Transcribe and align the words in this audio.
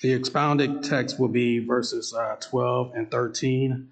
The 0.00 0.14
expounded 0.14 0.82
text 0.82 1.20
will 1.20 1.28
be 1.28 1.58
verses 1.58 2.14
uh, 2.14 2.36
12 2.36 2.92
and 2.94 3.10
13, 3.10 3.90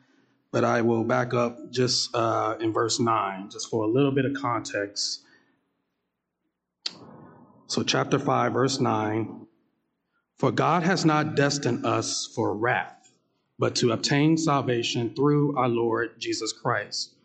but 0.50 0.64
I 0.64 0.80
will 0.80 1.04
back 1.04 1.34
up 1.34 1.70
just 1.70 2.14
uh, 2.14 2.56
in 2.60 2.72
verse 2.72 2.98
9, 2.98 3.50
just 3.50 3.68
for 3.68 3.84
a 3.84 3.86
little 3.86 4.12
bit 4.12 4.24
of 4.24 4.32
context. 4.32 5.20
So, 7.66 7.82
chapter 7.82 8.18
5, 8.18 8.54
verse 8.54 8.80
9 8.80 9.46
For 10.38 10.50
God 10.50 10.82
has 10.84 11.04
not 11.04 11.34
destined 11.34 11.84
us 11.84 12.26
for 12.34 12.56
wrath, 12.56 13.12
but 13.58 13.76
to 13.76 13.92
obtain 13.92 14.38
salvation 14.38 15.14
through 15.14 15.58
our 15.58 15.68
Lord 15.68 16.18
Jesus 16.18 16.54
Christ, 16.54 17.16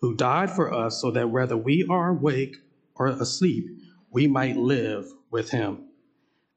who 0.00 0.14
died 0.14 0.50
for 0.50 0.72
us 0.72 1.00
so 1.00 1.10
that 1.10 1.30
whether 1.30 1.56
we 1.56 1.84
are 1.90 2.10
awake 2.10 2.58
or 2.94 3.08
asleep, 3.08 3.66
we 4.12 4.28
might 4.28 4.56
live 4.56 5.06
with 5.28 5.50
him. 5.50 5.87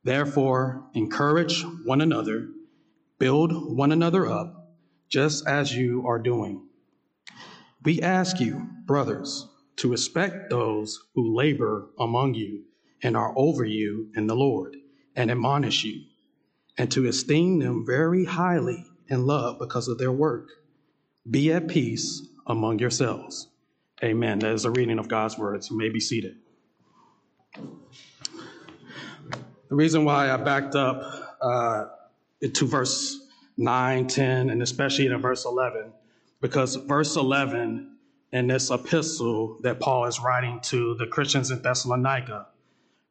Therefore, 0.04 0.84
encourage 0.94 1.64
one 1.86 2.02
another, 2.02 2.50
build 3.20 3.76
one 3.76 3.92
another 3.92 4.26
up, 4.26 4.76
just 5.10 5.46
as 5.48 5.76
you 5.76 6.08
are 6.08 6.18
doing. 6.18 6.68
We 7.84 8.02
ask 8.02 8.40
you, 8.40 8.68
brothers, 8.86 9.48
to 9.78 9.92
respect 9.92 10.50
those 10.50 11.00
who 11.14 11.36
labor 11.36 11.90
among 12.00 12.34
you 12.34 12.64
and 13.04 13.18
are 13.18 13.34
over 13.36 13.66
you 13.66 14.10
in 14.16 14.28
the 14.28 14.36
Lord 14.36 14.76
and 15.16 15.30
admonish 15.30 15.84
you, 15.84 16.04
and 16.78 16.92
to 16.92 17.08
esteem 17.08 17.60
them 17.60 17.86
very 17.86 18.26
highly 18.26 18.86
in 19.08 19.26
love 19.26 19.60
because 19.60 19.88
of 19.88 19.98
their 19.98 20.12
work. 20.12 20.50
Be 21.30 21.52
at 21.52 21.68
peace 21.68 22.26
among 22.48 22.80
yourselves. 22.80 23.48
Amen. 24.04 24.40
That 24.40 24.54
is 24.54 24.66
a 24.66 24.72
reading 24.72 24.98
of 24.98 25.08
God's 25.08 25.38
words. 25.38 25.70
You 25.70 25.78
may 25.78 25.90
be 25.90 26.00
seated. 26.00 26.38
The 29.72 29.78
reason 29.78 30.04
why 30.04 30.30
I 30.30 30.36
backed 30.36 30.76
up 30.76 31.38
uh, 31.40 31.86
to 32.42 32.68
verse 32.68 33.26
9, 33.56 34.06
10, 34.06 34.50
and 34.50 34.62
especially 34.62 35.06
in 35.06 35.18
verse 35.22 35.46
11, 35.46 35.94
because 36.42 36.76
verse 36.76 37.16
11 37.16 37.96
in 38.34 38.48
this 38.48 38.70
epistle 38.70 39.60
that 39.62 39.80
Paul 39.80 40.08
is 40.08 40.20
writing 40.20 40.60
to 40.64 40.96
the 40.96 41.08
Christians 41.08 41.52
in 41.52 41.62
Thessalonica 41.62 42.48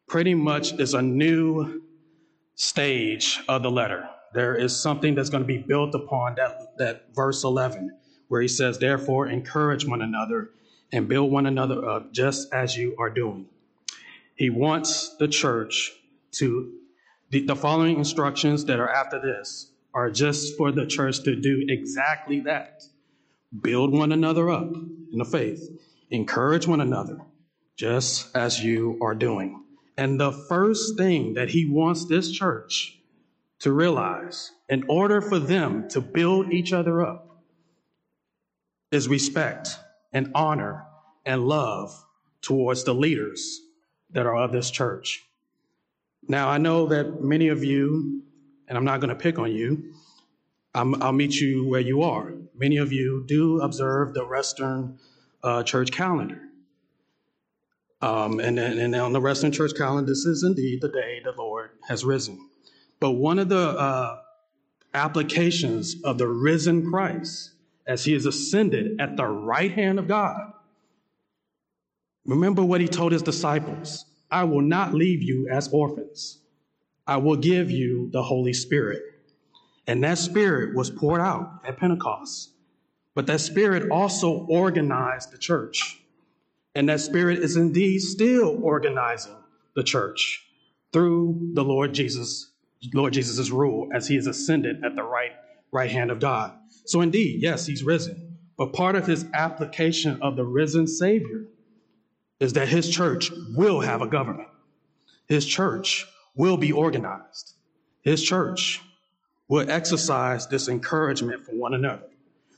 pretty 0.07 0.35
much 0.35 0.75
is 0.75 0.93
a 0.93 1.01
new 1.01 1.81
stage 2.57 3.41
of 3.49 3.63
the 3.63 3.71
letter. 3.71 4.07
There 4.35 4.55
is 4.55 4.77
something 4.77 5.15
that's 5.15 5.31
going 5.31 5.43
to 5.43 5.47
be 5.47 5.57
built 5.57 5.95
upon 5.95 6.35
that, 6.35 6.77
that 6.77 7.07
verse 7.15 7.43
11, 7.43 7.97
where 8.29 8.43
he 8.43 8.49
says, 8.49 8.79
Therefore, 8.79 9.29
encourage 9.29 9.87
one 9.87 10.03
another 10.03 10.51
and 10.93 11.09
build 11.09 11.33
one 11.33 11.47
another 11.47 11.89
up, 11.89 12.13
just 12.13 12.53
as 12.53 12.77
you 12.77 12.97
are 12.99 13.09
doing. 13.09 13.47
He 14.35 14.51
wants 14.51 15.17
the 15.17 15.27
church 15.27 15.93
to 16.33 16.73
the, 17.31 17.47
the 17.47 17.57
following 17.57 17.99
instructions 17.99 18.65
that 18.67 18.81
are 18.81 18.91
after 18.91 19.21
this 19.21 19.71
are 19.95 20.11
just 20.11 20.57
for 20.57 20.73
the 20.73 20.87
church 20.87 21.23
to 21.25 21.37
do 21.37 21.65
exactly 21.69 22.41
that 22.41 22.83
build 23.61 23.93
one 23.93 24.13
another 24.13 24.49
up 24.51 24.73
in 24.73 25.19
the 25.19 25.25
faith, 25.25 25.69
encourage 26.11 26.67
one 26.67 26.81
another, 26.81 27.19
just 27.77 28.35
as 28.37 28.63
you 28.63 28.99
are 29.03 29.15
doing. 29.15 29.65
And 29.97 30.19
the 30.19 30.33
first 30.33 30.97
thing 30.97 31.35
that 31.35 31.51
he 31.51 31.67
wants 31.67 32.07
this 32.07 32.31
church 32.31 32.99
to 33.61 33.73
realize 33.73 34.53
in 34.69 34.85
order 34.89 35.21
for 35.21 35.39
them 35.39 35.89
to 35.91 36.01
build 36.01 36.53
each 36.53 36.73
other 36.73 37.05
up 37.05 37.43
is 38.91 39.09
respect 39.09 39.69
and 40.13 40.31
honor 40.35 40.85
and 41.27 41.47
love 41.47 42.05
towards 42.41 42.85
the 42.85 42.95
leaders 42.95 43.61
that 44.11 44.27
are 44.27 44.37
of 44.37 44.53
this 44.53 44.71
church. 44.71 45.25
Now, 46.29 46.49
I 46.49 46.59
know 46.59 46.87
that 46.87 47.23
many 47.23 47.49
of 47.49 47.65
you, 47.65 48.23
and 48.69 48.77
I'm 48.77 48.85
not 48.85 49.01
going 49.01 49.09
to 49.09 49.15
pick 49.15 49.39
on 49.39 49.53
you, 49.53 49.95
i 50.75 50.83
will 50.83 51.13
meet 51.13 51.35
you 51.35 51.67
where 51.67 51.81
you 51.81 52.03
are. 52.03 52.33
Many 52.55 52.77
of 52.77 52.93
you 52.93 53.25
do 53.27 53.61
observe 53.61 54.15
the 54.15 54.25
Western 54.25 54.99
uh, 55.43 55.63
church 55.65 55.91
calendar. 55.91 56.41
Um, 58.03 58.41
and, 58.41 58.59
and 58.59 58.95
on 58.95 59.13
the 59.13 59.21
Western 59.21 59.53
church 59.53 59.73
calendar, 59.77 60.11
this 60.11 60.25
is 60.25 60.43
indeed 60.43 60.81
the 60.81 60.89
day 60.89 61.21
the 61.23 61.33
Lord 61.37 61.71
has 61.89 62.05
risen. 62.05 62.39
But 62.99 63.13
one 63.13 63.39
of 63.39 63.49
the 63.49 63.71
uh, 63.71 64.21
applications 64.95 65.97
of 66.05 66.19
the 66.19 66.29
risen 66.29 66.89
Christ, 66.91 67.53
as 67.87 68.05
he 68.05 68.15
is 68.15 68.27
ascended 68.27 69.01
at 69.01 69.17
the 69.17 69.27
right 69.27 69.73
hand 69.73 69.99
of 69.99 70.07
God, 70.07 70.53
remember 72.25 72.63
what 72.65 72.81
he 72.81 72.89
told 72.89 73.13
his 73.13 73.23
disciples 73.23 74.05
I 74.31 74.45
will 74.45 74.63
not 74.63 74.95
leave 74.95 75.23
you 75.23 75.49
as 75.49 75.69
orphans. 75.73 76.39
I 77.07 77.17
will 77.17 77.37
give 77.37 77.71
you 77.71 78.09
the 78.13 78.23
Holy 78.23 78.53
Spirit. 78.53 79.03
And 79.87 80.05
that 80.05 80.19
Spirit 80.19 80.77
was 80.77 80.91
poured 80.91 81.21
out 81.21 81.63
at 81.67 81.79
Pentecost. 81.79 82.53
But 83.15 83.27
that 83.27 83.41
Spirit 83.41 83.91
also 83.91 84.47
organized 84.49 85.33
the 85.33 85.39
church. 85.39 86.01
And 86.75 86.89
that 86.89 87.01
Spirit 87.01 87.41
is 87.41 87.57
indeed 87.57 88.01
still 88.01 88.59
organizing 88.63 89.35
the 89.75 89.83
church 89.83 90.47
through 90.93 91.51
the 91.55 91.65
Lord 91.65 91.93
Jesus, 91.93 92.51
Lord 92.95 93.13
Jesus' 93.13 93.51
rule 93.51 93.89
as 93.93 94.07
he 94.07 94.17
is 94.17 94.29
ascended 94.29 94.85
at 94.85 94.95
the 94.95 95.03
right, 95.03 95.33
right 95.73 95.91
hand 95.91 96.13
of 96.13 96.21
God. 96.21 96.53
So 96.85 97.01
indeed, 97.01 97.43
yes, 97.43 97.67
he's 97.67 97.83
risen. 97.83 98.39
But 98.57 98.73
part 98.73 98.95
of 98.95 99.07
his 99.07 99.25
application 99.35 100.21
of 100.23 100.37
the 100.37 100.45
risen 100.45 100.87
Savior 100.87 101.47
is 102.41 102.55
that 102.55 102.69
his 102.69 102.89
church 102.89 103.31
will 103.55 103.81
have 103.81 104.03
a 104.03 104.07
government. 104.07 104.49
His 105.29 105.47
church 105.47 106.07
will 106.35 106.57
be 106.57 106.73
organized. 106.73 107.55
His 108.03 108.23
church 108.23 108.81
will 109.47 109.71
exercise 109.71 110.47
this 110.49 110.69
encouragement 110.69 111.45
for 111.45 111.53
one 111.53 111.75
another. 111.75 112.09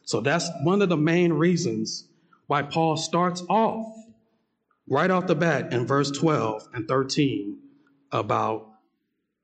So 0.05 0.21
that's 0.21 0.49
one 0.63 0.83
of 0.83 0.89
the 0.89 0.97
main 0.97 1.33
reasons 1.33 2.07
why 2.47 2.63
Paul 2.63 2.97
starts 2.97 3.43
off 3.49 3.97
right 4.89 5.11
off 5.11 5.27
the 5.27 5.35
bat 5.35 5.73
in 5.73 5.87
verse 5.87 6.11
12 6.11 6.69
and 6.75 6.87
13 6.87 7.59
about 8.11 8.69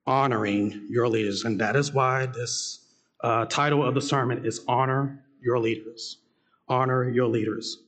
honoring 0.06 0.86
your 0.88 1.08
leaders. 1.08 1.44
And 1.44 1.60
that 1.60 1.76
is 1.76 1.92
why 1.92 2.26
this 2.26 2.80
uh, 3.22 3.46
title 3.46 3.84
of 3.84 3.94
the 3.94 4.00
sermon 4.00 4.44
is 4.44 4.60
Honor 4.68 5.24
Your 5.42 5.58
Leaders. 5.58 6.18
Honor 6.68 7.08
Your 7.10 7.28
Leaders. 7.28 7.78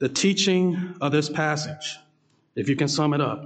The 0.00 0.08
teaching 0.08 0.96
of 1.02 1.12
this 1.12 1.28
passage, 1.28 1.98
if 2.56 2.70
you 2.70 2.76
can 2.76 2.88
sum 2.88 3.12
it 3.12 3.20
up, 3.20 3.44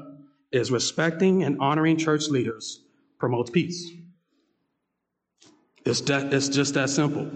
is 0.53 0.71
respecting 0.71 1.43
and 1.43 1.61
honoring 1.61 1.97
church 1.97 2.29
leaders 2.29 2.81
promotes 3.19 3.51
peace. 3.51 3.91
It's, 5.85 6.01
it's 6.09 6.49
just 6.49 6.75
that 6.75 6.91
simple. 6.91 7.29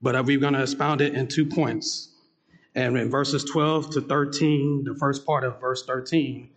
But 0.00 0.24
we're 0.24 0.38
going 0.38 0.54
to 0.54 0.62
expound 0.62 1.00
it 1.00 1.14
in 1.14 1.26
two 1.26 1.44
points. 1.44 2.10
And 2.76 2.96
in 2.96 3.10
verses 3.10 3.42
12 3.44 3.90
to 3.90 4.00
13, 4.02 4.84
the 4.84 4.94
first 4.94 5.26
part 5.26 5.42
of 5.42 5.60
verse 5.60 5.84
13, 5.84 6.48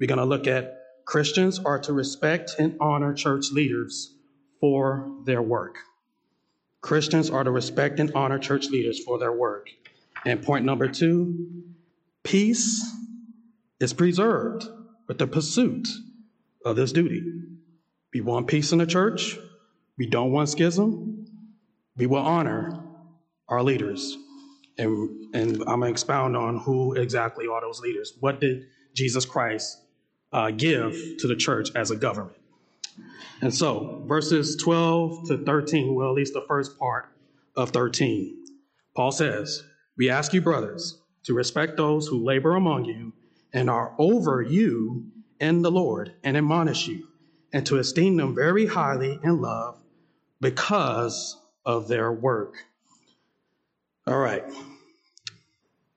we're 0.00 0.08
going 0.08 0.18
to 0.18 0.24
look 0.24 0.48
at 0.48 0.82
Christians 1.04 1.60
are 1.60 1.78
to 1.78 1.92
respect 1.92 2.56
and 2.58 2.76
honor 2.80 3.14
church 3.14 3.52
leaders 3.52 4.14
for 4.58 5.08
their 5.24 5.42
work. 5.42 5.76
Christians 6.80 7.30
are 7.30 7.44
to 7.44 7.52
respect 7.52 8.00
and 8.00 8.10
honor 8.16 8.40
church 8.40 8.66
leaders 8.68 9.02
for 9.04 9.18
their 9.18 9.32
work. 9.32 9.68
And 10.26 10.42
point 10.42 10.64
number 10.64 10.88
two 10.88 11.62
peace 12.24 12.84
is 13.78 13.92
preserved 13.94 14.68
with 15.06 15.18
the 15.18 15.26
pursuit 15.28 15.86
of 16.64 16.74
this 16.74 16.90
duty. 16.90 17.22
We 18.12 18.22
want 18.22 18.48
peace 18.48 18.72
in 18.72 18.78
the 18.78 18.86
church, 18.86 19.38
we 19.96 20.08
don't 20.08 20.32
want 20.32 20.48
schism, 20.48 21.28
we 21.96 22.06
will 22.06 22.18
honor 22.18 22.82
our 23.48 23.62
leaders. 23.62 24.16
And, 24.78 25.32
and 25.32 25.62
I'm 25.62 25.80
going 25.80 25.82
to 25.82 25.86
expound 25.90 26.36
on 26.36 26.58
who 26.58 26.94
exactly 26.94 27.46
are 27.46 27.60
those 27.60 27.80
leaders. 27.80 28.12
What 28.18 28.40
did 28.40 28.64
Jesus 28.94 29.24
Christ 29.24 29.78
uh, 30.32 30.50
give 30.50 30.92
to 31.20 31.28
the 31.28 31.36
church 31.36 31.68
as 31.76 31.92
a 31.92 31.96
government? 31.96 32.36
And 33.42 33.54
so, 33.54 34.02
verses 34.06 34.56
12 34.56 35.28
to 35.28 35.38
13, 35.44 35.94
well, 35.94 36.08
at 36.08 36.14
least 36.14 36.32
the 36.34 36.44
first 36.48 36.78
part 36.78 37.08
of 37.54 37.70
13, 37.70 38.44
Paul 38.94 39.12
says, 39.12 39.62
we 39.96 40.10
ask 40.10 40.32
you, 40.32 40.40
brothers, 40.40 40.98
to 41.24 41.34
respect 41.34 41.76
those 41.76 42.06
who 42.06 42.22
labor 42.22 42.54
among 42.54 42.84
you 42.84 43.12
and 43.52 43.70
are 43.70 43.94
over 43.98 44.42
you 44.42 45.06
in 45.40 45.62
the 45.62 45.70
Lord 45.70 46.14
and 46.22 46.36
admonish 46.36 46.86
you, 46.86 47.08
and 47.52 47.64
to 47.66 47.78
esteem 47.78 48.16
them 48.16 48.34
very 48.34 48.66
highly 48.66 49.18
in 49.22 49.40
love 49.40 49.78
because 50.40 51.36
of 51.64 51.88
their 51.88 52.12
work. 52.12 52.56
All 54.06 54.18
right. 54.18 54.44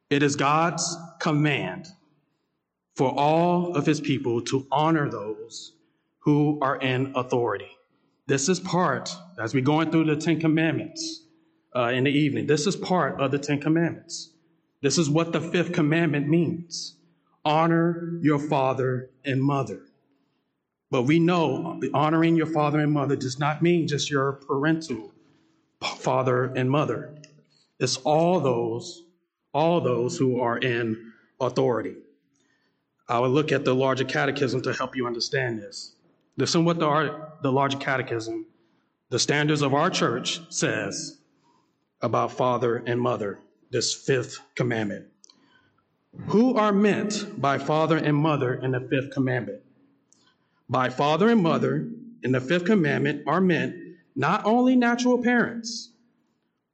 It 0.10 0.24
is 0.24 0.36
God's 0.36 0.98
command 1.20 1.88
for 2.96 3.10
all 3.12 3.76
of 3.78 3.86
his 3.86 4.02
people 4.02 4.42
to 4.42 4.66
honor 4.72 5.10
those 5.10 5.74
who 6.20 6.60
are 6.62 6.78
in 6.78 7.14
authority. 7.16 7.78
This 8.26 8.50
is 8.50 8.60
part, 8.60 9.16
as 9.40 9.54
we're 9.54 9.64
going 9.64 9.92
through 9.92 10.06
the 10.06 10.16
Ten 10.16 10.40
Commandments, 10.40 11.24
uh, 11.76 11.92
in 11.94 12.04
the 12.04 12.12
evening. 12.12 12.48
This 12.48 12.68
is 12.68 12.76
part 12.76 13.20
of 13.20 13.32
the 13.32 13.40
Ten 13.40 13.60
Commandments. 13.60 14.32
This 14.82 14.98
is 14.98 15.10
what 15.10 15.34
the 15.34 15.42
fifth 15.42 15.74
commandment 15.74 16.28
means 16.28 16.96
honor 17.46 18.20
your 18.22 18.40
father 18.40 19.10
and 19.26 19.42
mother. 19.42 19.82
But 20.92 21.04
we 21.04 21.20
know 21.20 21.80
honoring 21.94 22.36
your 22.36 22.48
father 22.48 22.80
and 22.80 22.92
mother 22.92 23.16
does 23.16 23.40
not 23.40 23.62
mean 23.62 23.88
just 23.88 24.10
your 24.10 24.34
parental 24.34 25.12
father 25.82 26.46
and 26.46 26.70
mother. 26.70 27.16
It's 27.80 27.98
all 27.98 28.40
those, 28.40 29.04
all 29.54 29.82
those 29.82 30.18
who 30.18 30.42
are 30.42 30.58
in 30.58 31.14
authority. 31.40 31.96
I 33.08 33.20
will 33.20 33.30
look 33.30 33.52
at 33.52 33.66
the 33.66 33.74
larger 33.74 34.04
catechism 34.04 34.62
to 34.64 34.74
help 34.74 34.96
you 34.96 35.08
understand 35.08 35.60
this. 35.60 35.94
Listen 36.38 36.66
what 36.66 36.80
the, 36.80 37.28
the 37.42 37.52
larger 37.52 37.78
catechism, 37.78 38.46
the 39.10 39.20
standards 39.20 39.62
of 39.62 39.74
our 39.74 39.90
church 39.90 40.42
says 40.50 41.19
about 42.02 42.32
father 42.32 42.78
and 42.78 43.00
mother, 43.00 43.40
this 43.72 43.94
fifth 43.94 44.40
commandment. 44.56 45.06
Who 46.28 46.56
are 46.56 46.72
meant 46.72 47.40
by 47.40 47.58
father 47.58 47.98
and 47.98 48.16
mother 48.16 48.56
in 48.56 48.72
the 48.72 48.80
fifth 48.80 49.12
commandment? 49.12 49.62
By 50.70 50.90
father 50.90 51.30
and 51.30 51.42
mother 51.42 51.88
in 52.24 52.32
the 52.32 52.42
fifth 52.42 52.66
commandment 52.66 53.24
are 53.28 53.42
meant 53.42 53.76
not 54.16 54.46
only 54.46 54.76
natural 54.76 55.22
parents, 55.22 55.92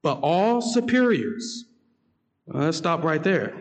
but 0.01 0.19
all 0.22 0.62
superiors. 0.62 1.66
Well, 2.45 2.63
let's 2.63 2.77
stop 2.77 3.04
right 3.04 3.24
there. 3.24 3.54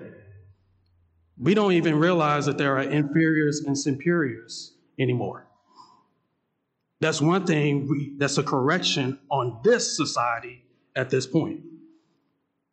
We 1.39 1.55
don't 1.55 1.73
even 1.73 1.99
realize 1.99 2.47
that 2.47 2.59
there 2.59 2.77
are 2.77 2.83
inferiors 2.83 3.61
and 3.61 3.77
superiors 3.77 4.75
anymore. 4.99 5.47
That's 7.01 7.21
one 7.21 7.45
thing 7.45 7.89
we, 7.89 8.15
that's 8.17 8.39
a 8.39 8.43
correction 8.43 9.19
on 9.31 9.61
this 9.65 9.97
society 9.97 10.65
at 10.97 11.11
this 11.11 11.27
point. 11.27 11.61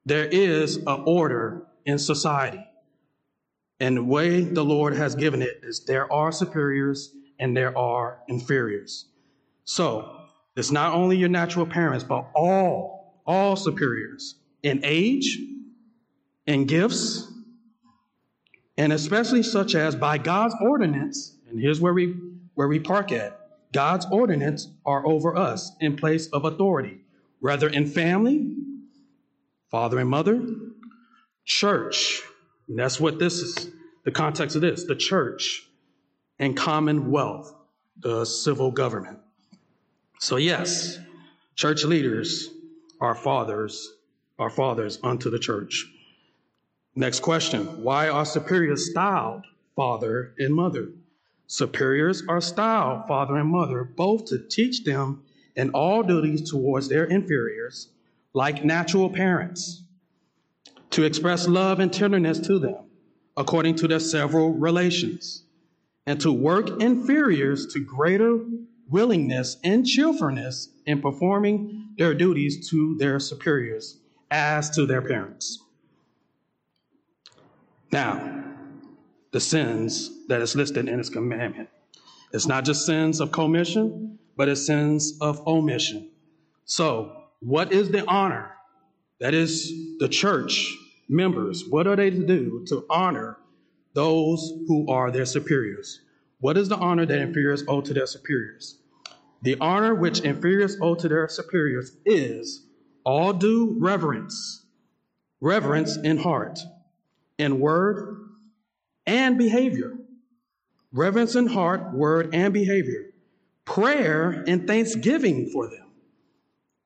There 0.06 0.26
is 0.26 0.78
an 0.78 1.04
order 1.06 1.68
in 1.86 1.98
society. 1.98 2.66
And 3.80 3.98
the 3.98 4.04
way 4.04 4.42
the 4.42 4.64
Lord 4.64 4.96
has 4.96 5.16
given 5.16 5.42
it 5.42 5.62
is 5.64 5.86
there 5.86 6.12
are 6.12 6.32
superiors 6.32 7.14
and 7.40 7.58
there 7.58 7.76
are 7.78 8.20
inferiors. 8.28 9.08
So 9.64 10.18
it's 10.56 10.72
not 10.72 10.94
only 10.94 11.18
your 11.18 11.30
natural 11.30 11.66
parents, 11.66 12.04
but 12.04 12.30
all, 12.36 13.22
all 13.26 13.56
superiors 13.56 14.36
in 14.64 14.82
age, 14.84 15.40
in 16.46 16.66
gifts, 16.66 17.32
and 18.78 18.94
especially 18.94 19.44
such 19.44 19.76
as 19.76 19.96
by 19.96 20.18
God's 20.18 20.56
ordinance, 20.62 21.38
and 21.50 21.60
here's 21.60 21.80
where 21.82 21.94
we 21.94 22.16
where 22.54 22.68
we 22.68 22.80
park 22.80 23.12
at. 23.12 23.40
God's 23.72 24.06
ordinance 24.12 24.68
are 24.86 25.06
over 25.06 25.38
us 25.38 25.72
in 25.80 25.96
place 25.96 26.28
of 26.28 26.46
authority, 26.46 27.00
whether 27.42 27.68
in 27.68 27.86
family, 27.86 28.56
father 29.70 30.00
and 30.00 30.10
mother, 30.10 30.42
church. 31.44 32.22
And 32.70 32.80
that's 32.80 33.00
what 33.00 33.20
this 33.20 33.40
is 33.40 33.70
the 34.06 34.12
context 34.12 34.56
of 34.56 34.62
this 34.62 34.86
the 34.86 34.96
church 34.96 35.68
and 36.40 36.56
commonwealth, 36.56 37.54
the 38.00 38.26
civil 38.26 38.72
government. 38.72 39.20
So, 40.20 40.38
yes, 40.38 40.98
church 41.56 41.84
leaders 41.84 42.50
are 43.02 43.16
fathers, 43.16 43.92
are 44.40 44.50
fathers 44.50 45.00
unto 45.04 45.30
the 45.30 45.40
church. 45.40 45.88
Next 46.96 47.22
question 47.22 47.84
Why 47.84 48.10
are 48.10 48.26
superiors 48.26 48.92
styled 48.92 49.46
father 49.76 50.34
and 50.38 50.54
mother? 50.54 50.90
Superiors 51.48 52.24
are 52.30 52.40
styled 52.40 53.08
father 53.08 53.36
and 53.36 53.50
mother, 53.50 53.84
both 53.84 54.26
to 54.26 54.40
teach 54.48 54.84
them 54.84 55.24
in 55.56 55.70
all 55.72 56.04
duties 56.04 56.50
towards 56.50 56.88
their 56.88 57.06
inferiors, 57.06 57.90
like 58.34 58.64
natural 58.64 59.10
parents, 59.10 59.84
to 60.92 61.04
express 61.04 61.48
love 61.48 61.80
and 61.80 61.92
tenderness 61.92 62.40
to 62.40 62.60
them 62.60 62.86
according 63.38 63.76
to 63.76 63.88
their 63.88 64.00
several 64.00 64.54
relations, 64.54 65.44
and 66.06 66.20
to 66.20 66.32
work 66.32 66.82
inferiors 66.82 67.66
to 67.68 67.80
greater 67.80 68.40
willingness 68.90 69.58
and 69.64 69.86
cheerfulness 69.86 70.70
in 70.86 71.02
performing 71.02 71.88
their 71.98 72.14
duties 72.14 72.70
to 72.70 72.96
their 72.98 73.20
superiors 73.20 73.98
as 74.30 74.70
to 74.70 74.86
their 74.86 75.02
parents. 75.02 75.64
Now, 77.92 78.44
the 79.32 79.40
sins 79.40 80.28
that 80.28 80.42
is 80.42 80.56
listed 80.56 80.88
in 80.90 80.98
his 80.98 81.10
commandment. 81.10 81.70
It's 82.34 82.48
not 82.48 82.66
just 82.66 82.86
sins 82.86 83.20
of 83.20 83.32
commission, 83.32 84.20
but 84.42 84.50
it's 84.50 84.66
sins 84.66 85.20
of 85.22 85.48
omission. 85.48 86.10
So, 86.66 87.26
what 87.42 87.72
is 87.72 87.92
the 87.92 88.04
honor? 88.10 88.50
That 89.20 89.36
is 89.36 89.72
the 90.00 90.10
church 90.10 90.76
members, 91.08 91.64
what 91.70 91.86
are 91.86 91.96
they 91.96 92.10
to 92.10 92.26
do 92.26 92.66
to 92.70 92.84
honor 92.90 93.38
those 93.94 94.52
who 94.68 94.90
are 94.90 95.12
their 95.12 95.28
superiors? 95.28 96.02
What 96.40 96.58
is 96.58 96.70
the 96.70 96.78
honor 96.78 97.06
that 97.06 97.20
inferiors 97.20 97.64
owe 97.68 97.82
to 97.82 97.94
their 97.94 98.08
superiors? 98.08 98.80
The 99.44 99.58
honor 99.62 99.94
which 99.94 100.22
inferiors 100.22 100.76
owe 100.82 100.96
to 100.96 101.08
their 101.08 101.28
superiors 101.28 101.96
is 102.04 102.66
all 103.04 103.34
due 103.34 103.78
reverence, 103.80 104.66
reverence 105.40 105.98
in 105.98 106.18
heart, 106.18 106.58
in 107.38 107.60
word, 107.60 108.18
and 109.06 109.38
behavior. 109.38 109.94
Reverence 110.92 111.36
in 111.36 111.46
heart, 111.46 111.94
word, 111.94 112.34
and 112.34 112.52
behavior. 112.52 113.11
Prayer 113.66 114.44
and 114.48 114.68
thanksgiving 114.68 115.50
for 115.52 115.70
them. 115.70 115.92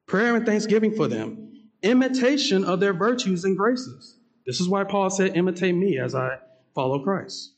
Prayer 0.07 0.35
and 0.35 0.45
thanksgiving 0.45 0.95
for 0.95 1.07
them. 1.07 1.53
Imitation 1.81 2.63
of 2.63 2.79
their 2.79 2.93
virtues 2.93 3.43
and 3.43 3.57
graces. 3.57 4.17
This 4.45 4.59
is 4.59 4.69
why 4.69 4.83
Paul 4.83 5.09
said, 5.09 5.35
Imitate 5.35 5.75
me 5.75 5.99
as 5.99 6.15
I 6.15 6.37
follow 6.73 7.03
Christ. 7.03 7.53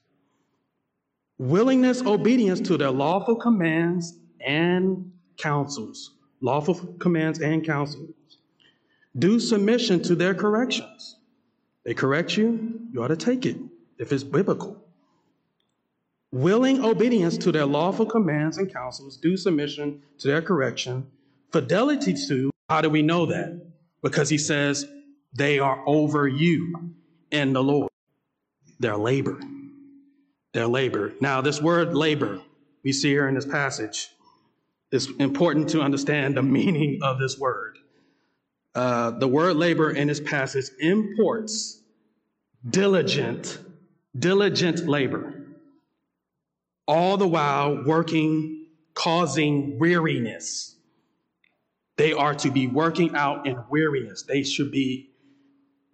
Willingness, 1.38 2.02
obedience 2.02 2.62
to 2.62 2.78
their 2.78 2.92
lawful 2.92 3.36
commands 3.36 4.18
and 4.40 5.12
counsels. 5.38 6.16
Lawful 6.42 6.76
commands 7.00 7.40
and 7.40 7.66
counsels. 7.66 8.10
Due 9.18 9.40
submission 9.40 10.02
to 10.04 10.16
their 10.16 10.34
corrections. 10.34 11.18
They 11.84 11.94
correct 11.94 12.38
you, 12.38 12.82
you 12.92 13.04
ought 13.04 13.08
to 13.10 13.18
take 13.18 13.46
it 13.46 13.58
if 13.98 14.12
it's 14.12 14.24
biblical. 14.24 14.87
Willing 16.32 16.84
obedience 16.84 17.38
to 17.40 17.52
their 17.52 17.66
lawful 17.66 18.06
commands 18.06 18.58
and 18.58 18.72
counsels, 18.72 19.18
due 19.18 19.38
submission 19.38 20.02
to 20.20 20.28
their 20.28 20.42
correction, 20.42 21.08
fidelity 21.52 22.14
to, 22.28 22.52
how 22.70 22.82
do 22.82 22.90
we 22.90 23.02
know 23.02 23.28
that? 23.28 23.66
Because 24.02 24.30
he 24.30 24.38
says, 24.38 24.86
they 25.34 25.60
are 25.60 25.82
over 25.86 26.28
you 26.28 26.94
in 27.32 27.54
the 27.54 27.64
Lord. 27.64 27.90
Their 28.80 28.98
labor. 28.98 29.40
Their 30.54 30.68
labor. 30.68 31.14
Now, 31.22 31.42
this 31.42 31.62
word 31.62 31.96
labor 31.96 32.42
we 32.84 32.94
see 32.94 33.10
here 33.10 33.28
in 33.28 33.36
this 33.36 33.46
passage 33.46 34.10
it's 34.92 35.08
important 35.20 35.70
to 35.70 35.82
understand 35.82 36.38
the 36.38 36.42
meaning 36.44 37.00
of 37.02 37.20
this 37.20 37.38
word. 37.38 37.78
Uh, 38.74 39.12
the 39.12 39.28
word 39.28 39.58
labor 39.58 39.92
in 39.92 40.08
this 40.08 40.22
passage 40.22 40.66
imports 40.80 41.82
diligent, 42.70 43.60
diligent 44.18 44.88
labor, 44.88 45.37
all 46.88 47.18
the 47.18 47.28
while 47.28 47.84
working, 47.84 48.68
causing 48.94 49.78
weariness. 49.78 50.76
They 51.98 52.14
are 52.14 52.36
to 52.36 52.52
be 52.52 52.68
working 52.68 53.16
out 53.16 53.48
in 53.48 53.58
weariness. 53.70 54.24
They 54.24 54.44
should 54.44 54.72
be 54.72 55.10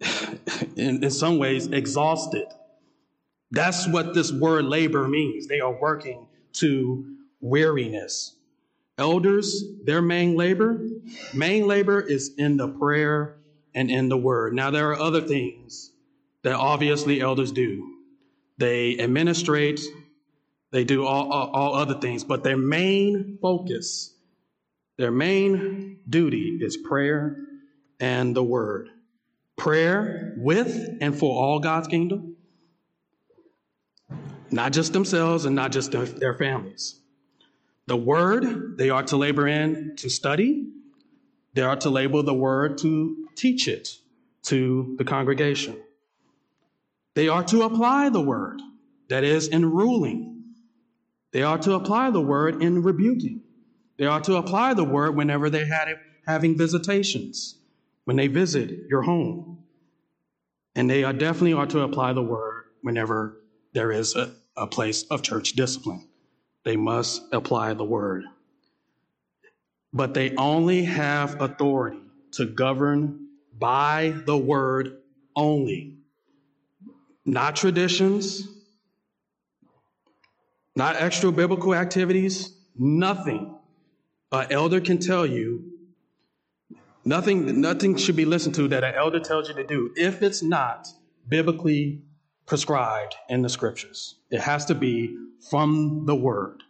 in, 0.76 1.02
in 1.02 1.10
some 1.10 1.38
ways, 1.38 1.66
exhausted. 1.66 2.46
That's 3.50 3.88
what 3.88 4.14
this 4.14 4.32
word 4.32 4.66
labor 4.66 5.08
means. 5.08 5.46
They 5.46 5.60
are 5.60 5.72
working 5.72 6.26
to 6.54 7.16
weariness. 7.40 8.36
Elders, 8.98 9.64
their 9.84 10.02
main 10.02 10.36
labor, 10.36 10.80
main 11.32 11.66
labor 11.66 12.00
is 12.00 12.32
in 12.38 12.56
the 12.56 12.68
prayer 12.68 13.36
and 13.74 13.90
in 13.90 14.08
the 14.08 14.16
word. 14.16 14.54
Now, 14.54 14.70
there 14.70 14.90
are 14.90 14.98
other 14.98 15.20
things 15.20 15.90
that 16.42 16.54
obviously 16.54 17.20
elders 17.20 17.50
do. 17.50 17.96
They 18.58 18.98
administrate, 18.98 19.80
they 20.74 20.82
do 20.82 21.06
all, 21.06 21.30
all, 21.32 21.50
all 21.50 21.74
other 21.76 21.94
things, 21.94 22.24
but 22.24 22.42
their 22.42 22.56
main 22.56 23.38
focus, 23.40 24.12
their 24.98 25.12
main 25.12 26.00
duty 26.08 26.58
is 26.60 26.76
prayer 26.76 27.36
and 28.00 28.34
the 28.34 28.42
word 28.42 28.88
prayer 29.56 30.34
with 30.36 30.98
and 31.00 31.16
for 31.16 31.32
all 31.32 31.60
God's 31.60 31.86
kingdom, 31.86 32.34
not 34.50 34.72
just 34.72 34.92
themselves 34.92 35.44
and 35.44 35.54
not 35.54 35.70
just 35.70 35.92
their 35.92 36.34
families. 36.34 36.98
The 37.86 37.96
word 37.96 38.76
they 38.76 38.90
are 38.90 39.04
to 39.04 39.16
labor 39.16 39.46
in 39.46 39.94
to 39.98 40.10
study, 40.10 40.66
they 41.52 41.62
are 41.62 41.76
to 41.76 41.88
label 41.88 42.24
the 42.24 42.34
word 42.34 42.78
to 42.78 43.28
teach 43.36 43.68
it 43.68 43.90
to 44.46 44.96
the 44.98 45.04
congregation. 45.04 45.76
They 47.14 47.28
are 47.28 47.44
to 47.44 47.62
apply 47.62 48.08
the 48.08 48.20
word, 48.20 48.60
that 49.06 49.22
is, 49.22 49.46
in 49.46 49.70
ruling. 49.70 50.33
They 51.34 51.42
are 51.42 51.58
to 51.58 51.74
apply 51.74 52.12
the 52.12 52.20
word 52.20 52.62
in 52.62 52.84
rebuking. 52.84 53.42
They 53.98 54.06
are 54.06 54.20
to 54.20 54.36
apply 54.36 54.74
the 54.74 54.84
word 54.84 55.16
whenever 55.16 55.50
they 55.50 55.66
had 55.66 55.88
it, 55.88 55.98
having 56.26 56.56
visitations 56.56 57.58
when 58.04 58.16
they 58.16 58.28
visit 58.28 58.70
your 58.88 59.02
home. 59.02 59.58
And 60.76 60.88
they 60.88 61.02
are 61.02 61.12
definitely 61.12 61.54
are 61.54 61.66
to 61.66 61.80
apply 61.80 62.12
the 62.12 62.22
word 62.22 62.66
whenever 62.82 63.40
there 63.72 63.90
is 63.90 64.14
a, 64.14 64.32
a 64.56 64.68
place 64.68 65.02
of 65.10 65.22
church 65.22 65.54
discipline. 65.54 66.08
they 66.64 66.76
must 66.76 67.22
apply 67.32 67.74
the 67.74 67.84
word. 67.84 68.24
But 69.92 70.14
they 70.14 70.36
only 70.36 70.84
have 70.84 71.40
authority 71.40 72.00
to 72.32 72.46
govern 72.46 73.28
by 73.58 74.14
the 74.26 74.38
word 74.38 74.98
only, 75.36 75.98
not 77.24 77.56
traditions, 77.56 78.48
not 80.76 80.96
extra 80.96 81.30
biblical 81.30 81.74
activities, 81.74 82.52
nothing. 82.76 83.54
An 84.32 84.46
elder 84.50 84.80
can 84.80 84.98
tell 84.98 85.24
you 85.24 85.72
nothing, 87.04 87.60
nothing 87.60 87.96
should 87.96 88.16
be 88.16 88.24
listened 88.24 88.54
to 88.56 88.68
that 88.68 88.82
an 88.82 88.94
elder 88.94 89.20
tells 89.20 89.48
you 89.48 89.54
to 89.54 89.64
do 89.64 89.92
if 89.96 90.22
it's 90.22 90.42
not 90.42 90.88
biblically 91.28 92.02
prescribed 92.46 93.14
in 93.28 93.42
the 93.42 93.48
scriptures. 93.48 94.16
It 94.30 94.40
has 94.40 94.64
to 94.66 94.74
be 94.74 95.16
from 95.50 96.04
the 96.06 96.14
word. 96.14 96.62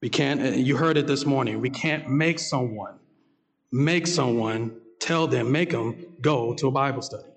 We 0.00 0.08
can't, 0.08 0.56
you 0.56 0.76
heard 0.76 0.96
it 0.96 1.06
this 1.06 1.26
morning, 1.26 1.60
we 1.60 1.70
can't 1.70 2.08
make 2.08 2.38
someone, 2.38 2.98
make 3.72 4.06
someone, 4.06 4.76
tell 5.00 5.26
them, 5.26 5.50
make 5.50 5.70
them 5.70 6.06
go 6.20 6.54
to 6.54 6.68
a 6.68 6.70
Bible 6.70 7.02
study. 7.02 7.28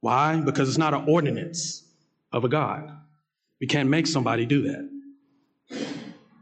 Why? 0.00 0.38
Because 0.40 0.68
it's 0.68 0.78
not 0.78 0.92
an 0.92 1.08
ordinance 1.08 1.82
of 2.30 2.44
a 2.44 2.48
God. 2.48 2.92
We 3.64 3.68
can't 3.68 3.88
make 3.88 4.06
somebody 4.06 4.44
do 4.44 4.60
that. 4.64 4.90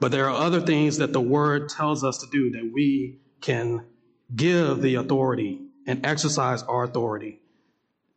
But 0.01 0.11
there 0.11 0.29
are 0.29 0.35
other 0.35 0.61
things 0.61 0.97
that 0.97 1.13
the 1.13 1.21
word 1.21 1.69
tells 1.69 2.03
us 2.03 2.19
to 2.19 2.27
do 2.33 2.51
that 2.51 2.73
we 2.75 3.21
can 3.41 3.87
give 4.35 4.83
the 4.83 4.97
authority 4.97 5.61
and 5.87 6.05
exercise 6.05 6.65
our 6.65 6.83
authority. 6.83 7.39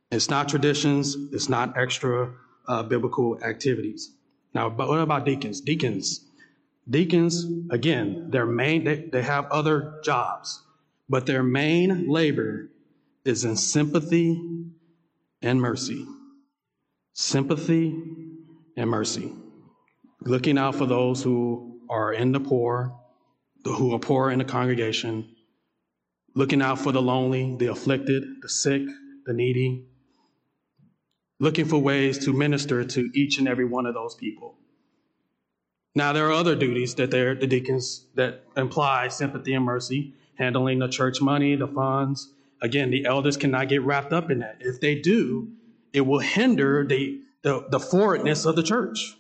It's 0.10 0.28
not 0.28 0.50
traditions, 0.50 1.16
it's 1.32 1.50
not 1.50 1.78
extra 1.78 2.34
uh, 2.68 2.82
biblical 2.82 3.38
activities. 3.44 4.12
Now, 4.56 4.72
but 4.72 4.88
what 4.88 5.02
about 5.02 5.24
deacons? 5.24 5.62
Deacons, 5.62 6.22
deacons, 6.90 7.46
again, 7.70 8.32
their 8.32 8.48
main, 8.48 8.86
they, 8.86 9.08
they 9.12 9.22
have 9.22 9.46
other 9.52 10.00
jobs, 10.04 10.64
but 11.08 11.28
their 11.28 11.44
main 11.44 12.10
labor 12.10 12.72
is 13.24 13.46
in 13.46 13.56
sympathy 13.56 14.42
and 15.44 15.62
mercy. 15.62 16.08
Sympathy 17.14 18.25
and 18.76 18.90
mercy. 18.90 19.32
Looking 20.22 20.58
out 20.58 20.76
for 20.76 20.86
those 20.86 21.24
who 21.24 21.80
are 21.90 22.14
in 22.14 22.32
the 22.32 22.40
poor, 22.40 23.00
who 23.64 23.94
are 23.94 24.00
poor 24.00 24.32
in 24.32 24.40
the 24.40 24.46
congregation, 24.46 25.36
looking 26.34 26.62
out 26.62 26.80
for 26.80 26.92
the 26.92 27.02
lonely, 27.02 27.56
the 27.56 27.68
afflicted, 27.68 28.24
the 28.42 28.50
sick, 28.50 28.82
the 29.26 29.34
needy, 29.34 29.86
looking 31.40 31.66
for 31.66 31.78
ways 31.78 32.18
to 32.26 32.34
minister 32.34 32.84
to 32.84 33.10
each 33.14 33.38
and 33.40 33.48
every 33.48 33.66
one 33.66 33.86
of 33.86 33.94
those 33.94 34.16
people. 34.16 34.56
Now, 35.94 36.12
there 36.12 36.28
are 36.28 36.34
other 36.34 36.56
duties 36.56 36.96
that 36.96 37.12
the 37.12 37.48
deacons 37.48 38.06
that 38.16 38.44
imply 38.58 39.08
sympathy 39.08 39.54
and 39.54 39.64
mercy, 39.64 40.14
handling 40.36 40.80
the 40.80 40.90
church 40.90 41.22
money, 41.22 41.56
the 41.56 41.68
funds. 41.68 42.34
Again, 42.62 42.92
the 42.92 43.06
elders 43.06 43.38
cannot 43.38 43.70
get 43.70 43.82
wrapped 43.82 44.12
up 44.12 44.30
in 44.30 44.40
that. 44.40 44.58
If 44.60 44.82
they 44.82 44.96
do, 44.96 45.50
it 45.94 46.02
will 46.02 46.20
hinder 46.20 46.86
the, 46.86 47.22
the, 47.46 47.64
the 47.70 47.80
forwardness 47.80 48.46
of 48.46 48.56
the 48.56 48.64
church. 48.64 49.16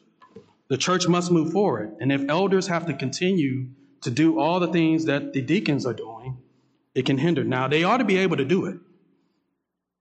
The 0.67 0.77
church 0.77 1.07
must 1.07 1.31
move 1.31 1.53
forward. 1.53 1.95
And 1.99 2.11
if 2.11 2.27
elders 2.27 2.65
have 2.65 2.87
to 2.87 2.93
continue 2.95 3.67
to 4.01 4.09
do 4.09 4.39
all 4.39 4.59
the 4.59 4.67
things 4.67 5.05
that 5.05 5.31
the 5.31 5.41
deacons 5.41 5.85
are 5.85 5.93
doing, 5.93 6.35
it 6.95 7.05
can 7.05 7.19
hinder. 7.19 7.43
Now, 7.43 7.67
they 7.67 7.83
ought 7.83 7.97
to 7.97 8.03
be 8.03 8.17
able 8.17 8.37
to 8.37 8.45
do 8.45 8.65
it. 8.65 8.77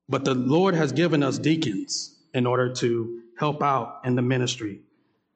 But 0.09 0.25
the 0.25 0.35
Lord 0.35 0.75
has 0.75 0.91
given 0.91 1.23
us 1.23 1.39
deacons 1.39 2.17
in 2.33 2.47
order 2.47 2.73
to 2.77 3.21
help 3.39 3.63
out 3.63 4.01
in 4.05 4.15
the 4.15 4.23
ministry. 4.23 4.81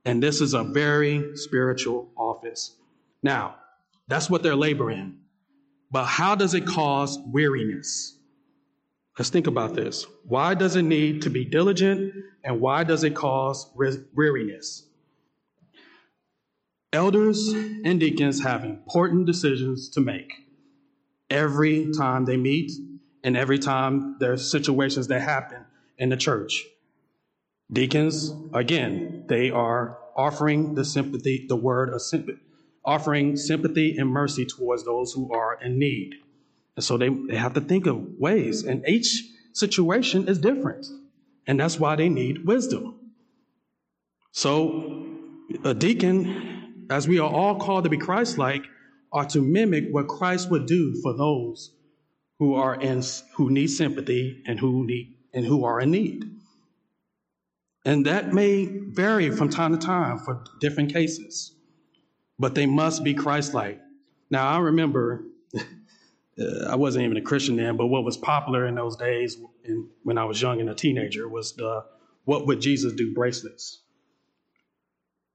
And 0.06 0.22
this 0.22 0.40
is 0.40 0.54
a 0.54 0.64
very 0.64 1.36
spiritual 1.36 2.08
office. 2.16 2.74
Now, 3.22 3.56
that's 4.06 4.30
what 4.30 4.42
they're 4.42 4.56
laboring. 4.56 5.18
But 5.90 6.06
how 6.06 6.34
does 6.34 6.54
it 6.54 6.64
cause 6.64 7.18
weariness? 7.26 8.17
Let's 9.18 9.30
think 9.30 9.48
about 9.48 9.74
this. 9.74 10.06
Why 10.28 10.54
does 10.54 10.76
it 10.76 10.82
need 10.82 11.22
to 11.22 11.30
be 11.30 11.44
diligent 11.44 12.14
and 12.44 12.60
why 12.60 12.84
does 12.84 13.02
it 13.02 13.16
cause 13.16 13.68
weariness? 13.74 14.84
Elders 16.92 17.48
and 17.48 17.98
deacons 17.98 18.42
have 18.44 18.64
important 18.64 19.26
decisions 19.26 19.88
to 19.90 20.00
make 20.00 20.32
every 21.30 21.90
time 21.90 22.26
they 22.26 22.36
meet 22.36 22.70
and 23.24 23.36
every 23.36 23.58
time 23.58 24.16
there's 24.20 24.48
situations 24.48 25.08
that 25.08 25.20
happen 25.20 25.64
in 25.98 26.10
the 26.10 26.16
church. 26.16 26.64
Deacons, 27.72 28.32
again, 28.54 29.24
they 29.28 29.50
are 29.50 29.98
offering 30.16 30.74
the 30.76 30.84
sympathy, 30.84 31.44
the 31.48 31.56
word 31.56 31.90
of 31.90 32.00
sympathy, 32.00 32.38
offering 32.84 33.36
sympathy 33.36 33.96
and 33.98 34.08
mercy 34.08 34.46
towards 34.46 34.84
those 34.84 35.12
who 35.12 35.30
are 35.32 35.58
in 35.60 35.78
need. 35.78 36.14
And 36.78 36.84
so 36.84 36.96
they, 36.96 37.08
they 37.08 37.34
have 37.34 37.54
to 37.54 37.60
think 37.60 37.88
of 37.88 37.96
ways, 38.20 38.62
and 38.62 38.88
each 38.88 39.24
situation 39.52 40.28
is 40.28 40.38
different. 40.38 40.86
And 41.44 41.58
that's 41.58 41.76
why 41.76 41.96
they 41.96 42.08
need 42.08 42.46
wisdom. 42.46 43.00
So, 44.30 45.04
a 45.64 45.74
deacon, 45.74 46.86
as 46.88 47.08
we 47.08 47.18
are 47.18 47.28
all 47.28 47.56
called 47.56 47.82
to 47.82 47.90
be 47.90 47.96
Christ 47.96 48.38
like, 48.38 48.62
are 49.10 49.24
to 49.24 49.40
mimic 49.40 49.86
what 49.90 50.06
Christ 50.06 50.52
would 50.52 50.66
do 50.66 50.94
for 51.02 51.16
those 51.16 51.72
who 52.38 52.54
are 52.54 52.76
in 52.76 53.02
who 53.34 53.50
need 53.50 53.70
sympathy 53.70 54.44
and 54.46 54.60
who 54.60 54.86
need 54.86 55.16
and 55.34 55.44
who 55.44 55.64
are 55.64 55.80
in 55.80 55.90
need. 55.90 56.30
And 57.84 58.06
that 58.06 58.32
may 58.32 58.66
vary 58.66 59.32
from 59.32 59.48
time 59.48 59.76
to 59.76 59.84
time 59.84 60.20
for 60.20 60.44
different 60.60 60.92
cases, 60.92 61.56
but 62.38 62.54
they 62.54 62.66
must 62.66 63.02
be 63.02 63.14
Christ-like. 63.14 63.80
Now 64.30 64.48
I 64.48 64.60
remember 64.60 65.24
Uh, 66.40 66.68
I 66.70 66.76
wasn't 66.76 67.04
even 67.04 67.16
a 67.16 67.22
Christian 67.22 67.56
then, 67.56 67.76
but 67.76 67.86
what 67.86 68.04
was 68.04 68.16
popular 68.16 68.66
in 68.66 68.74
those 68.74 68.96
days 68.96 69.36
in, 69.64 69.88
when 70.04 70.18
I 70.18 70.24
was 70.24 70.40
young 70.40 70.60
and 70.60 70.70
a 70.70 70.74
teenager 70.74 71.28
was 71.28 71.54
the 71.54 71.84
"What 72.24 72.46
would 72.46 72.60
Jesus 72.60 72.92
do?" 72.92 73.12
bracelets. 73.12 73.82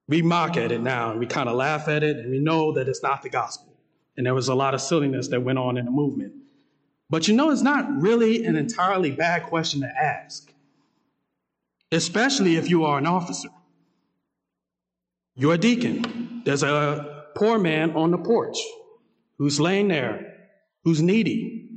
We 0.07 0.21
mock 0.21 0.57
at 0.57 0.71
it 0.71 0.81
now 0.81 1.11
and 1.11 1.19
we 1.19 1.25
kind 1.25 1.47
of 1.47 1.55
laugh 1.55 1.87
at 1.87 2.03
it 2.03 2.17
and 2.17 2.29
we 2.29 2.39
know 2.39 2.73
that 2.73 2.87
it's 2.87 3.01
not 3.01 3.21
the 3.21 3.29
gospel. 3.29 3.73
And 4.17 4.25
there 4.25 4.35
was 4.35 4.47
a 4.47 4.55
lot 4.55 4.73
of 4.73 4.81
silliness 4.81 5.29
that 5.29 5.41
went 5.41 5.57
on 5.57 5.77
in 5.77 5.85
the 5.85 5.91
movement. 5.91 6.33
But 7.09 7.27
you 7.27 7.35
know, 7.35 7.51
it's 7.51 7.61
not 7.61 8.01
really 8.01 8.43
an 8.45 8.55
entirely 8.55 9.11
bad 9.11 9.43
question 9.43 9.81
to 9.81 9.87
ask, 9.87 10.51
especially 11.91 12.55
if 12.55 12.69
you 12.69 12.85
are 12.85 12.97
an 12.97 13.05
officer. 13.05 13.49
You're 15.35 15.55
a 15.55 15.57
deacon. 15.57 16.41
There's 16.45 16.63
a 16.63 17.25
poor 17.35 17.57
man 17.57 17.91
on 17.91 18.11
the 18.11 18.17
porch 18.17 18.57
who's 19.37 19.59
laying 19.59 19.87
there, 19.87 20.32
who's 20.83 21.01
needy. 21.01 21.69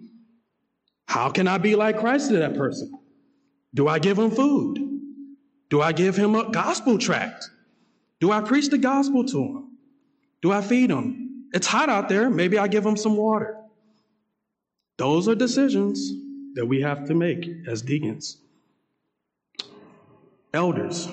How 1.06 1.30
can 1.30 1.48
I 1.48 1.58
be 1.58 1.76
like 1.76 1.98
Christ 1.98 2.30
to 2.30 2.38
that 2.38 2.56
person? 2.56 2.92
Do 3.74 3.88
I 3.88 3.98
give 3.98 4.18
him 4.18 4.30
food? 4.30 4.78
Do 5.68 5.82
I 5.82 5.92
give 5.92 6.16
him 6.16 6.34
a 6.34 6.50
gospel 6.50 6.98
tract? 6.98 7.50
Do 8.20 8.32
I 8.32 8.40
preach 8.40 8.68
the 8.68 8.78
gospel 8.78 9.24
to 9.26 9.38
him? 9.38 9.68
Do 10.42 10.52
I 10.52 10.60
feed 10.62 10.90
him? 10.90 11.48
It's 11.52 11.66
hot 11.66 11.88
out 11.88 12.08
there. 12.08 12.30
Maybe 12.30 12.58
I 12.58 12.68
give 12.68 12.84
him 12.84 12.96
some 12.96 13.16
water. 13.16 13.56
Those 14.96 15.28
are 15.28 15.34
decisions 15.34 16.12
that 16.54 16.66
we 16.66 16.80
have 16.80 17.06
to 17.08 17.14
make 17.14 17.48
as 17.66 17.82
deacons. 17.82 18.38
Elders, 20.54 21.08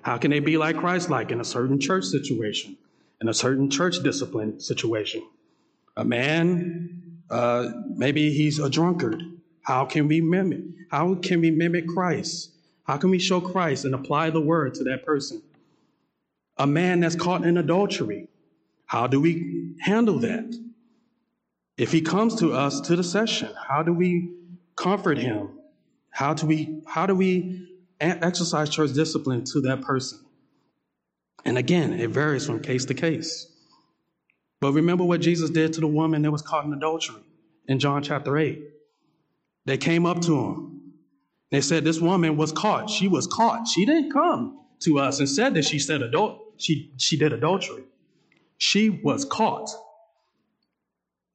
how 0.00 0.16
can 0.16 0.30
they 0.30 0.40
be 0.40 0.56
like 0.56 0.76
Christ 0.76 1.10
like 1.10 1.30
in 1.30 1.40
a 1.40 1.44
certain 1.44 1.78
church 1.78 2.04
situation, 2.04 2.76
in 3.20 3.28
a 3.28 3.34
certain 3.34 3.68
church 3.68 4.02
discipline 4.02 4.60
situation? 4.60 5.22
A 5.96 6.04
man, 6.04 7.01
uh, 7.32 7.72
maybe 7.88 8.32
he's 8.32 8.58
a 8.58 8.68
drunkard. 8.68 9.22
How 9.62 9.86
can 9.86 10.06
we 10.06 10.20
mimic? 10.20 10.60
How 10.90 11.14
can 11.14 11.40
we 11.40 11.50
mimic 11.50 11.88
Christ? 11.88 12.50
How 12.84 12.98
can 12.98 13.10
we 13.10 13.18
show 13.18 13.40
Christ 13.40 13.84
and 13.84 13.94
apply 13.94 14.30
the 14.30 14.40
word 14.40 14.74
to 14.74 14.84
that 14.84 15.06
person? 15.06 15.42
A 16.58 16.66
man 16.66 17.00
that's 17.00 17.16
caught 17.16 17.44
in 17.44 17.56
adultery. 17.56 18.28
How 18.84 19.06
do 19.06 19.20
we 19.20 19.74
handle 19.80 20.18
that? 20.18 20.54
If 21.78 21.90
he 21.90 22.02
comes 22.02 22.34
to 22.40 22.52
us 22.52 22.80
to 22.82 22.96
the 22.96 23.04
session, 23.04 23.48
how 23.68 23.82
do 23.82 23.94
we 23.94 24.30
comfort 24.76 25.16
him? 25.16 25.58
How 26.10 26.34
do 26.34 26.46
we 26.46 26.82
how 26.86 27.06
do 27.06 27.14
we 27.14 27.66
exercise 27.98 28.68
church 28.68 28.92
discipline 28.92 29.44
to 29.44 29.62
that 29.62 29.80
person? 29.80 30.18
And 31.46 31.56
again, 31.56 31.94
it 31.94 32.10
varies 32.10 32.44
from 32.44 32.60
case 32.60 32.84
to 32.84 32.94
case. 32.94 33.51
But 34.62 34.74
remember 34.74 35.04
what 35.04 35.20
Jesus 35.20 35.50
did 35.50 35.72
to 35.74 35.80
the 35.80 35.88
woman 35.88 36.22
that 36.22 36.30
was 36.30 36.40
caught 36.40 36.64
in 36.64 36.72
adultery 36.72 37.20
in 37.66 37.80
John 37.80 38.00
chapter 38.04 38.38
8. 38.38 38.62
They 39.66 39.76
came 39.76 40.06
up 40.06 40.22
to 40.22 40.38
him. 40.38 40.82
They 41.50 41.60
said, 41.60 41.84
This 41.84 42.00
woman 42.00 42.36
was 42.36 42.52
caught. 42.52 42.88
She 42.88 43.08
was 43.08 43.26
caught. 43.26 43.66
She 43.66 43.84
didn't 43.84 44.12
come 44.12 44.60
to 44.84 45.00
us 45.00 45.18
and 45.18 45.28
said 45.28 45.54
that 45.54 45.64
she 45.64 45.80
said 45.80 46.00
adult 46.00 46.38
she, 46.58 46.92
she 46.96 47.16
did 47.16 47.32
adultery. 47.32 47.82
She 48.56 48.88
was 48.88 49.24
caught. 49.24 49.68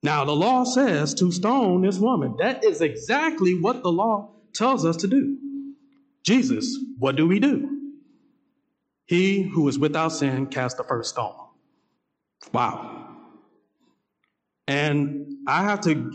Now, 0.02 0.24
the 0.24 0.36
law 0.36 0.64
says 0.64 1.14
to 1.16 1.34
stone 1.34 1.82
this 1.82 2.00
woman. 2.00 2.36
That 2.40 2.64
is 2.64 2.80
exactly 2.82 3.60
what 3.60 3.84
the 3.84 3.92
law 3.92 4.32
tells 4.54 4.86
us 4.86 4.96
to 4.98 5.08
do. 5.08 5.38
Jesus, 6.24 6.80
what 6.98 7.18
do 7.18 7.28
we 7.28 7.42
do? 7.42 7.92
He 9.06 9.42
who 9.42 9.68
is 9.68 9.78
without 9.78 10.10
sin 10.14 10.48
cast 10.48 10.78
the 10.78 10.86
first 10.86 11.10
stone. 11.10 11.36
Wow. 12.54 12.97
And 14.68 15.38
I 15.48 15.64
have 15.64 15.82
to, 15.82 16.12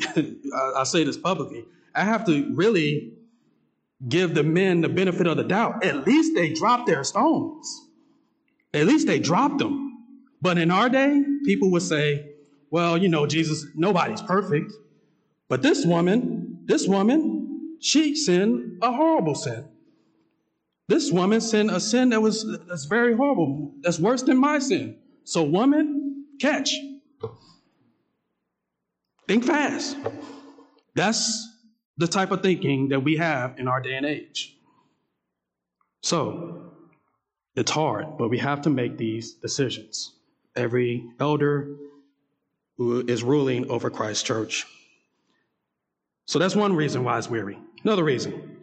I 0.76 0.84
say 0.84 1.04
this 1.04 1.16
publicly, 1.16 1.64
I 1.94 2.04
have 2.04 2.26
to 2.26 2.54
really 2.54 3.14
give 4.08 4.34
the 4.34 4.42
men 4.42 4.80
the 4.80 4.88
benefit 4.88 5.26
of 5.26 5.36
the 5.36 5.44
doubt. 5.44 5.84
At 5.84 6.06
least 6.06 6.34
they 6.34 6.52
dropped 6.52 6.86
their 6.86 7.04
stones. 7.04 7.88
At 8.74 8.86
least 8.86 9.06
they 9.06 9.18
dropped 9.18 9.58
them. 9.58 10.04
But 10.40 10.58
in 10.58 10.70
our 10.70 10.88
day, 10.88 11.22
people 11.44 11.70
would 11.70 11.82
say, 11.82 12.30
well, 12.70 12.98
you 12.98 13.08
know, 13.08 13.26
Jesus, 13.26 13.66
nobody's 13.74 14.22
perfect. 14.22 14.72
But 15.48 15.62
this 15.62 15.84
woman, 15.86 16.60
this 16.64 16.88
woman, 16.88 17.76
she 17.80 18.14
sinned 18.16 18.78
a 18.82 18.92
horrible 18.92 19.34
sin. 19.34 19.66
This 20.88 21.12
woman 21.12 21.40
sinned 21.40 21.70
a 21.70 21.80
sin 21.80 22.10
that 22.10 22.20
was 22.20 22.44
that's 22.66 22.86
very 22.86 23.14
horrible. 23.14 23.72
That's 23.82 23.98
worse 23.98 24.22
than 24.22 24.38
my 24.38 24.58
sin. 24.58 24.98
So, 25.24 25.42
woman, 25.42 26.26
catch. 26.40 26.74
Think 29.32 29.46
fast. 29.46 29.96
That's 30.94 31.48
the 31.96 32.06
type 32.06 32.32
of 32.32 32.42
thinking 32.42 32.90
that 32.90 33.00
we 33.00 33.16
have 33.16 33.58
in 33.58 33.66
our 33.66 33.80
day 33.80 33.94
and 33.94 34.04
age. 34.04 34.58
So, 36.02 36.74
it's 37.56 37.70
hard, 37.70 38.18
but 38.18 38.28
we 38.28 38.36
have 38.36 38.60
to 38.60 38.68
make 38.68 38.98
these 38.98 39.32
decisions. 39.32 40.12
Every 40.54 41.08
elder 41.18 41.76
who 42.76 43.06
is 43.08 43.22
ruling 43.22 43.70
over 43.70 43.88
Christ 43.88 44.26
Church. 44.26 44.66
So 46.26 46.38
that's 46.38 46.54
one 46.54 46.76
reason 46.76 47.02
why 47.02 47.16
it's 47.16 47.30
weary. 47.30 47.56
Another 47.84 48.04
reason 48.04 48.58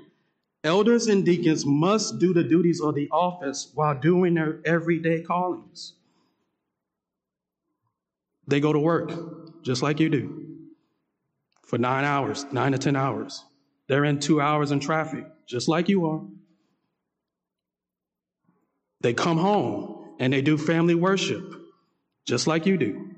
elders 0.63 1.07
and 1.07 1.25
deacons 1.25 1.65
must 1.65 2.19
do 2.19 2.31
the 2.31 2.43
duties 2.43 2.79
of 2.79 2.93
the 2.93 3.09
office 3.09 3.71
while 3.73 3.99
doing 3.99 4.35
their 4.35 4.59
everyday 4.65 5.23
callings. 5.23 5.93
They 8.47 8.59
go 8.59 8.71
to 8.71 8.77
work 8.79 9.63
just 9.63 9.81
like 9.81 9.99
you 9.99 10.09
do 10.09 10.48
for 11.69 11.77
nine 11.77 12.03
hours, 12.03 12.47
nine 12.51 12.71
to 12.71 12.79
10 12.79 12.95
hours. 12.95 13.45
They're 13.87 14.03
in 14.03 14.19
two 14.19 14.41
hours 14.41 14.71
in 14.71 14.79
traffic, 14.79 15.25
just 15.47 15.67
like 15.67 15.87
you 15.87 16.07
are. 16.07 16.21
They 19.01 19.13
come 19.13 19.37
home 19.37 20.15
and 20.19 20.33
they 20.33 20.41
do 20.41 20.57
family 20.57 20.95
worship, 20.95 21.45
just 22.25 22.47
like 22.47 22.65
you 22.65 22.77
do. 22.77 23.11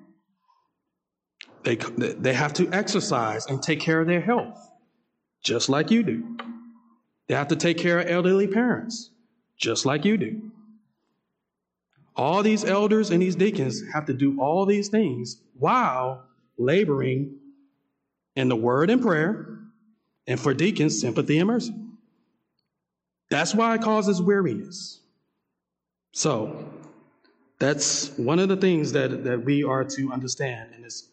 They, 1.63 1.75
they 1.75 2.33
have 2.33 2.53
to 2.55 2.69
exercise 2.73 3.45
and 3.45 3.63
take 3.63 3.79
care 3.79 4.01
of 4.01 4.07
their 4.07 4.21
health, 4.21 4.59
just 5.41 5.69
like 5.69 5.89
you 5.89 6.03
do. 6.03 6.37
They 7.27 7.35
have 7.35 7.49
to 7.49 7.55
take 7.55 7.77
care 7.77 7.99
of 7.99 8.09
elderly 8.09 8.47
parents, 8.47 9.11
just 9.57 9.85
like 9.85 10.03
you 10.03 10.17
do. 10.17 10.51
All 12.17 12.43
these 12.43 12.65
elders 12.65 13.11
and 13.11 13.21
these 13.21 13.35
deacons 13.35 13.81
have 13.93 14.07
to 14.07 14.13
do 14.13 14.41
all 14.41 14.65
these 14.65 14.89
things 14.89 15.41
while 15.57 16.25
laboring 16.57 17.37
in 18.35 18.49
the 18.49 18.55
word 18.55 18.89
and 18.89 19.01
prayer, 19.01 19.59
and 20.27 20.39
for 20.39 20.53
deacons, 20.53 20.99
sympathy 20.99 21.39
and 21.39 21.47
mercy. 21.47 21.75
That's 23.29 23.55
why 23.55 23.75
it 23.75 23.81
causes 23.81 24.21
weariness. 24.21 24.99
So, 26.13 26.69
that's 27.59 28.09
one 28.17 28.39
of 28.39 28.49
the 28.49 28.57
things 28.57 28.91
that, 28.93 29.23
that 29.23 29.45
we 29.45 29.63
are 29.63 29.83
to 29.83 30.11
understand 30.11 30.73
in 30.75 30.81
this 30.81 31.07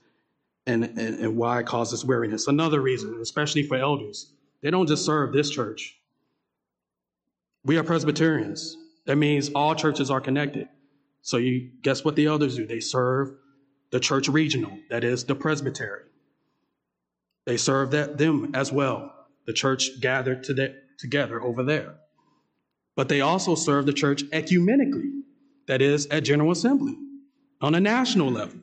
and, 0.67 0.85
and, 0.85 0.99
and 0.99 1.37
why 1.37 1.61
it 1.61 1.67
causes 1.67 2.05
weariness. 2.05 2.47
Another 2.47 2.81
reason, 2.81 3.19
especially 3.23 3.63
for 3.63 3.77
elders, 3.77 4.33
they 4.61 4.71
don't 4.71 4.87
just 4.87 5.05
serve 5.05 5.33
this 5.33 5.51
church. 5.51 5.97
We 7.65 7.79
are 7.79 7.83
Presbyterians. 7.83 8.77
That 9.07 9.17
means 9.17 9.51
all 9.55 9.75
churches 9.75 10.11
are 10.11 10.21
connected. 10.21 10.69
So 11.23 11.39
you 11.39 11.71
guess 11.83 12.05
what 12.05 12.17
the 12.17 12.27
elders 12.27 12.57
do? 12.57 12.67
They 12.67 12.81
serve 12.81 13.35
the 13.91 14.01
church 14.01 14.29
regional, 14.29 14.79
that 14.91 15.05
is 15.05 15.25
the 15.25 15.35
presbytery. 15.35 16.08
They 17.49 17.57
serve 17.57 17.93
that 17.93 18.19
them 18.19 18.51
as 18.53 18.71
well. 18.71 19.11
The 19.47 19.55
church 19.55 20.03
gathered 20.03 20.45
to 20.45 20.53
the, 20.53 20.77
together 20.99 21.41
over 21.41 21.63
there. 21.63 21.95
But 22.95 23.09
they 23.09 23.23
also 23.23 23.55
serve 23.55 23.87
the 23.87 23.95
church 23.95 24.23
ecumenically, 24.33 25.23
that 25.67 25.81
is 25.81 26.05
at 26.09 26.25
General 26.25 26.51
Assembly 26.51 26.99
on 27.63 27.75
a 27.75 27.81
national 27.81 28.31
level. 28.31 28.61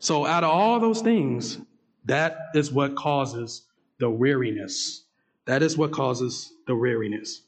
So, 0.00 0.24
out 0.24 0.44
of 0.44 0.50
all 0.50 0.80
those 0.80 1.02
things, 1.02 1.58
that 2.06 2.38
is 2.54 2.72
what 2.72 2.96
causes 2.96 3.66
the 3.98 4.08
weariness. 4.08 5.04
That 5.44 5.62
is 5.62 5.76
what 5.76 5.92
causes 5.92 6.54
the 6.66 6.74
weariness. 6.74 7.42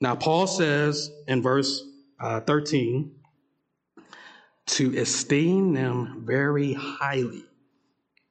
Now, 0.00 0.16
Paul 0.16 0.48
says 0.48 1.12
in 1.28 1.42
verse 1.42 1.80
uh, 2.18 2.40
13 2.40 3.12
to 4.66 4.98
esteem 4.98 5.74
them 5.74 6.24
very 6.26 6.72
highly. 6.72 7.44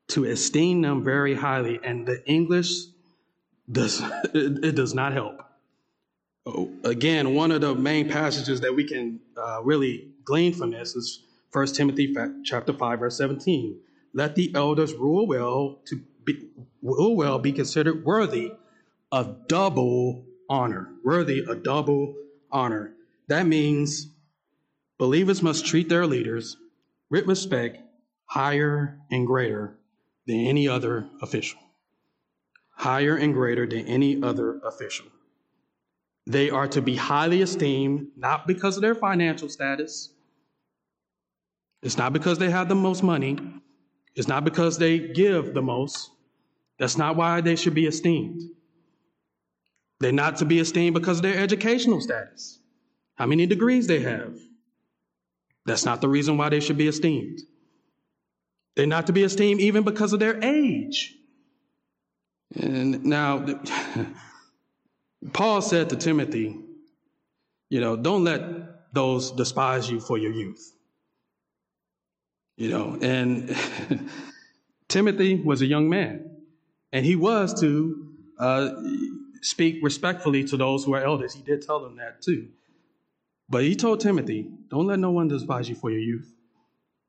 To 0.10 0.26
esteem 0.26 0.82
them 0.82 1.04
very 1.04 1.36
highly. 1.36 1.80
And 1.84 2.08
the 2.08 2.26
English 2.26 2.86
does, 3.72 4.02
it, 4.34 4.64
it 4.64 4.76
does 4.76 4.94
not 4.94 5.14
help. 5.14 5.42
Oh, 6.46 6.72
again, 6.84 7.34
one 7.34 7.52
of 7.52 7.62
the 7.62 7.74
main 7.74 8.08
passages 8.08 8.62
that 8.62 8.76
we 8.76 8.88
can 8.88 9.20
uh, 9.36 9.64
really 9.64 10.10
glean 10.24 10.54
from 10.54 10.72
this 10.72 10.96
is 10.96 11.24
1 11.52 11.68
Timothy 11.68 12.16
chapter 12.44 12.72
5, 12.72 13.00
verse 13.00 13.18
17. 13.18 13.80
Let 14.14 14.36
the 14.36 14.54
elders 14.54 14.94
rule 14.94 15.26
well 15.26 15.80
to 15.86 16.02
be, 16.24 16.50
rule 16.82 17.16
well 17.16 17.40
be 17.40 17.52
considered 17.52 18.06
worthy 18.06 18.52
of 19.12 19.48
double 19.48 20.26
honor. 20.50 20.90
Worthy 21.04 21.44
of 21.46 21.64
double 21.64 22.16
honor. 22.52 22.94
That 23.28 23.48
means 23.48 24.08
believers 24.98 25.42
must 25.42 25.66
treat 25.66 25.90
their 25.90 26.06
leaders 26.06 26.58
with 27.10 27.26
respect 27.26 27.80
higher 28.26 29.00
and 29.10 29.26
greater 29.26 29.78
than 30.28 30.40
any 30.40 30.68
other 30.68 31.08
official. 31.22 31.60
Higher 32.72 33.16
and 33.16 33.34
greater 33.34 33.66
than 33.68 33.88
any 33.88 34.22
other 34.22 34.60
official. 34.64 35.06
They 36.28 36.50
are 36.50 36.68
to 36.70 36.82
be 36.82 36.96
highly 36.96 37.42
esteemed, 37.42 38.08
not 38.18 38.48
because 38.48 38.76
of 38.76 38.82
their 38.82 38.96
financial 38.96 39.48
status, 39.48 40.10
it's 41.86 42.00
not 42.00 42.14
because 42.14 42.40
they 42.40 42.50
have 42.50 42.68
the 42.68 42.76
most 42.76 43.04
money. 43.04 43.38
It's 44.16 44.28
not 44.28 44.44
because 44.44 44.80
they 44.80 44.98
give 44.98 45.54
the 45.54 45.62
most. 45.62 46.10
That's 46.80 46.98
not 46.98 47.16
why 47.16 47.42
they 47.42 47.56
should 47.56 47.76
be 47.76 47.86
esteemed. 47.86 48.42
They're 50.00 50.12
not 50.12 50.38
to 50.38 50.46
be 50.46 50.60
esteemed 50.60 50.96
because 50.96 51.20
of 51.20 51.24
their 51.24 51.38
educational 51.38 52.02
status, 52.02 52.60
how 53.16 53.28
many 53.28 53.46
degrees 53.46 53.86
they 53.86 54.00
have. 54.00 54.36
That's 55.68 55.86
not 55.86 56.02
the 56.02 56.10
reason 56.10 56.38
why 56.38 56.50
they 56.50 56.60
should 56.60 56.78
be 56.78 56.88
esteemed. 56.88 57.40
They're 58.76 58.88
not 58.88 59.08
to 59.08 59.14
be 59.14 59.24
esteemed 59.24 59.62
even 59.62 59.84
because 59.84 60.14
of 60.14 60.20
their 60.20 60.44
age. 60.44 61.16
And 62.56 63.06
now, 63.06 63.46
Paul 65.34 65.62
said 65.62 65.90
to 65.90 65.96
Timothy, 65.96 66.60
you 67.70 67.82
know, 67.82 67.96
don't 67.96 68.24
let 68.24 68.94
those 68.94 69.32
despise 69.32 69.90
you 69.90 70.00
for 70.00 70.18
your 70.18 70.32
youth. 70.32 70.72
You 72.58 72.70
know, 72.70 72.98
and 73.02 73.56
Timothy 74.88 75.36
was 75.36 75.62
a 75.62 75.66
young 75.66 75.90
man, 75.90 76.30
and 76.94 77.06
he 77.06 77.16
was 77.16 77.60
to 77.60 78.14
uh, 78.40 78.70
speak 79.42 79.80
respectfully 79.84 80.46
to 80.46 80.58
those 80.58 80.86
who 80.86 80.94
are 80.94 81.04
elders. 81.04 81.34
He 81.34 81.42
did 81.42 81.62
tell 81.64 81.82
them 81.82 81.98
that 81.98 82.22
too. 82.22 82.50
But 83.50 83.64
he 83.64 83.76
told 83.76 84.00
Timothy, 84.00 84.50
don't 84.70 84.88
let 84.88 85.00
no 85.00 85.12
one 85.12 85.28
despise 85.28 85.68
you 85.68 85.76
for 85.76 85.92
your 85.92 86.00
youth. 86.00 86.35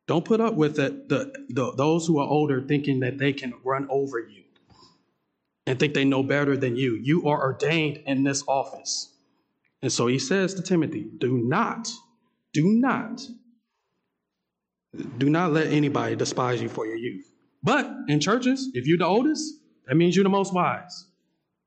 Don't 0.07 0.25
put 0.25 0.41
up 0.41 0.55
with 0.55 0.79
it, 0.79 1.09
the, 1.09 1.33
the, 1.49 1.73
those 1.73 2.07
who 2.07 2.19
are 2.19 2.29
older 2.29 2.63
thinking 2.63 3.01
that 3.01 3.19
they 3.19 3.33
can 3.33 3.55
run 3.65 3.87
over 3.91 4.21
you 4.21 4.45
and 5.67 5.79
think 5.79 5.95
they 5.95 6.05
know 6.05 6.23
better 6.23 6.57
than 6.57 6.77
you. 6.77 6.95
You 7.03 7.29
are 7.29 7.41
ordained 7.41 8.03
in 8.07 8.23
this 8.23 8.45
office. 8.47 9.13
And 9.83 9.93
so 9.93 10.07
he 10.07 10.19
says 10.19 10.55
to 10.55 10.63
Timothy, 10.63 11.07
do 11.19 11.39
not, 11.39 11.91
do 12.53 12.67
not 12.67 13.27
do 15.19 15.31
not 15.31 15.53
let 15.53 15.69
anybody 15.69 16.17
despise 16.17 16.61
you 16.61 16.69
for 16.69 16.87
your 16.87 16.97
youth. 16.97 17.31
But 17.63 17.91
in 18.09 18.21
churches, 18.21 18.71
if 18.75 18.87
you're 18.87 18.99
the 18.99 19.07
oldest, 19.07 19.55
that 19.87 19.97
means 19.97 20.17
you're 20.17 20.23
the 20.23 20.29
most 20.29 20.55
wise. 20.55 21.07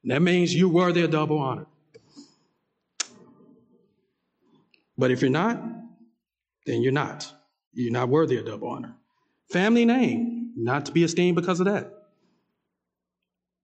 That 0.05 0.21
means 0.21 0.55
you're 0.55 0.69
worthy 0.69 1.01
of 1.01 1.11
double 1.11 1.39
honor. 1.39 1.65
But 4.97 5.11
if 5.11 5.21
you're 5.21 5.31
not, 5.31 5.61
then 6.65 6.81
you're 6.81 6.91
not. 6.91 7.31
You're 7.79 7.93
not 7.93 8.09
worthy 8.09 8.37
of 8.37 8.45
double 8.45 8.67
honor. 8.67 8.95
Family 9.51 9.85
name, 9.85 10.51
not 10.57 10.85
to 10.87 10.91
be 10.91 11.03
esteemed 11.03 11.35
because 11.35 11.61
of 11.61 11.65
that. 11.67 11.93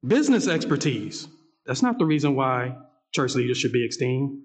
Business 0.05 0.47
expertise, 0.47 1.27
that's 1.65 1.81
not 1.81 1.99
the 1.99 2.05
reason 2.05 2.35
why 2.35 2.77
church 3.11 3.35
leaders 3.35 3.57
should 3.57 3.73
be 3.73 3.85
esteemed. 3.85 4.41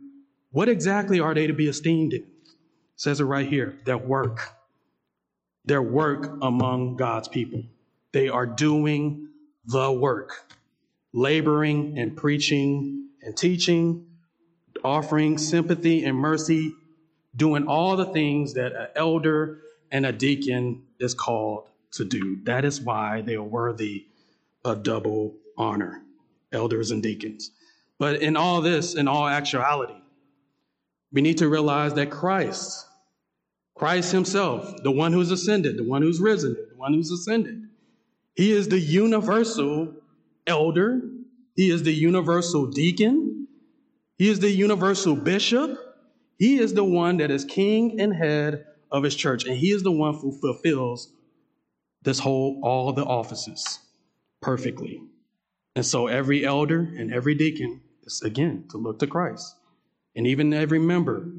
What 0.50 0.68
exactly 0.68 1.20
are 1.20 1.35
they 1.35 1.46
to 1.46 1.52
be 1.52 1.68
esteemed 1.68 2.14
in? 2.14 2.22
It 2.22 2.26
says 2.96 3.20
it 3.20 3.24
right 3.24 3.46
here 3.46 3.78
their 3.85 3.96
work 3.96 4.40
their 5.64 5.83
work 5.83 6.38
among 6.42 6.96
God's 6.96 7.28
people. 7.28 7.62
They 8.12 8.28
are 8.28 8.46
doing 8.46 9.28
the 9.66 9.92
work, 9.92 10.52
laboring 11.12 11.98
and 11.98 12.16
preaching 12.16 13.11
and 13.22 13.37
teaching 13.37 14.06
offering 14.85 15.38
sympathy 15.38 16.04
and 16.04 16.16
mercy, 16.16 16.74
doing 17.35 17.66
all 17.66 17.97
the 17.97 18.07
things 18.07 18.55
that 18.55 18.73
an 18.73 18.88
elder 18.97 19.61
and 19.90 20.07
a 20.07 20.12
deacon 20.12 20.83
is 20.99 21.14
called 21.14 21.69
to 21.93 22.05
do. 22.05 22.38
That 22.45 22.64
is 22.64 22.81
why 22.81 23.23
they 23.23 23.35
are 23.35 23.43
worthy 23.43 24.07
of 24.64 24.83
double 24.83 25.37
honor, 25.57 26.03
elders 26.53 26.90
and 26.90 27.03
deacons. 27.03 27.51
But 27.99 28.23
in 28.23 28.37
all 28.37 28.61
this, 28.61 28.95
in 28.95 29.09
all 29.09 29.29
actuality, 29.29 29.95
we 31.12 31.23
need 31.23 31.38
to 31.38 31.49
realize 31.49 31.95
that 31.95 32.11
Christ, 32.11 32.87
Christ 33.75 34.12
Himself, 34.12 34.83
the 34.83 34.90
one 34.90 35.12
who's 35.12 35.31
ascended, 35.31 35.77
the 35.77 35.85
one 35.85 36.03
who's 36.03 36.21
risen, 36.21 36.55
the 36.55 36.77
one 36.77 36.95
who's 36.95 37.11
ascended, 37.11 37.69
He 38.35 38.53
is 38.53 38.69
the 38.69 38.79
universal 38.79 39.95
elder, 40.47 41.01
He 41.57 41.71
is 41.71 41.83
the 41.83 41.93
universal 41.93 42.66
deacon, 42.66 43.49
He 44.19 44.29
is 44.29 44.40
the 44.40 44.51
universal 44.51 45.16
bishop, 45.16 45.79
He 46.40 46.59
is 46.59 46.72
the 46.72 46.83
one 46.83 47.18
that 47.18 47.31
is 47.31 47.44
king 47.44 48.00
and 48.00 48.14
head 48.14 48.64
of 48.90 49.05
His 49.05 49.14
church, 49.14 49.44
and 49.44 49.55
He 49.55 49.72
is 49.72 49.83
the 49.83 49.92
one 49.92 50.14
who 50.14 50.33
fulfills 50.33 51.12
this 52.03 52.18
whole, 52.18 52.62
all 52.64 52.94
the 52.94 53.05
offices 53.05 53.79
perfectly. 54.40 55.03
And 55.76 55.85
so 55.85 56.07
every 56.07 56.46
elder 56.46 56.81
and 56.81 57.12
every 57.12 57.35
deacon 57.35 57.83
is, 58.05 58.22
again, 58.22 58.64
to 58.70 58.79
look 58.79 59.00
to 59.00 59.07
Christ. 59.07 59.55
And 60.16 60.26
even 60.26 60.55
every 60.55 60.79
member 60.79 61.31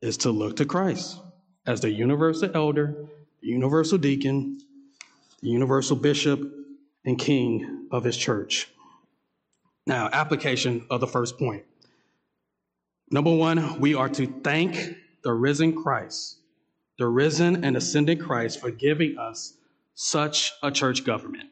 is 0.00 0.16
to 0.18 0.30
look 0.30 0.56
to 0.56 0.64
Christ 0.64 1.18
as 1.66 1.80
the 1.80 1.90
universal 1.90 2.50
elder, 2.54 3.08
the 3.42 3.48
universal 3.48 3.98
deacon, 3.98 4.60
the 5.42 5.48
universal 5.48 5.96
bishop, 5.96 6.40
and 7.04 7.18
king 7.18 7.88
of 7.90 8.04
his 8.04 8.16
church. 8.16 8.68
Now, 9.88 10.08
application 10.12 10.86
of 10.88 11.00
the 11.00 11.08
first 11.08 11.36
point. 11.36 11.64
Number 13.10 13.34
one, 13.34 13.80
we 13.80 13.94
are 13.94 14.08
to 14.08 14.26
thank 14.26 14.96
the 15.22 15.32
risen 15.32 15.82
Christ, 15.82 16.38
the 16.98 17.08
risen 17.08 17.64
and 17.64 17.76
ascended 17.76 18.20
Christ, 18.20 18.60
for 18.60 18.70
giving 18.70 19.18
us 19.18 19.54
such 19.94 20.52
a 20.62 20.70
church 20.70 21.04
government. 21.04 21.50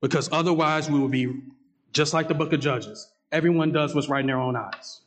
Because 0.00 0.28
otherwise, 0.30 0.90
we 0.90 0.98
would 0.98 1.10
be 1.10 1.42
just 1.92 2.14
like 2.14 2.28
the 2.28 2.34
book 2.34 2.52
of 2.52 2.60
Judges. 2.60 3.10
Everyone 3.32 3.72
does 3.72 3.94
what's 3.94 4.08
right 4.08 4.20
in 4.20 4.26
their 4.26 4.38
own 4.38 4.56
eyes. 4.56 5.00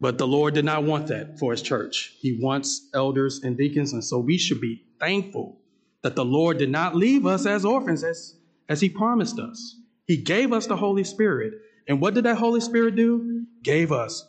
But 0.00 0.18
the 0.18 0.26
Lord 0.26 0.54
did 0.54 0.64
not 0.64 0.84
want 0.84 1.06
that 1.06 1.38
for 1.38 1.52
his 1.52 1.62
church. 1.62 2.14
He 2.20 2.38
wants 2.40 2.88
elders 2.92 3.40
and 3.42 3.56
deacons. 3.56 3.94
And 3.94 4.04
so 4.04 4.18
we 4.18 4.36
should 4.36 4.60
be 4.60 4.82
thankful 5.00 5.58
that 6.02 6.14
the 6.14 6.24
Lord 6.24 6.58
did 6.58 6.70
not 6.70 6.94
leave 6.94 7.24
us 7.24 7.46
as 7.46 7.64
orphans 7.64 8.04
as, 8.04 8.36
as 8.68 8.80
he 8.80 8.90
promised 8.90 9.38
us. 9.38 9.76
He 10.06 10.18
gave 10.18 10.52
us 10.52 10.66
the 10.66 10.76
Holy 10.76 11.04
Spirit. 11.04 11.54
And 11.88 12.00
what 12.00 12.14
did 12.14 12.24
that 12.24 12.36
Holy 12.36 12.60
Spirit 12.60 12.96
do? 12.96 13.46
Gave 13.62 13.92
us 13.92 14.26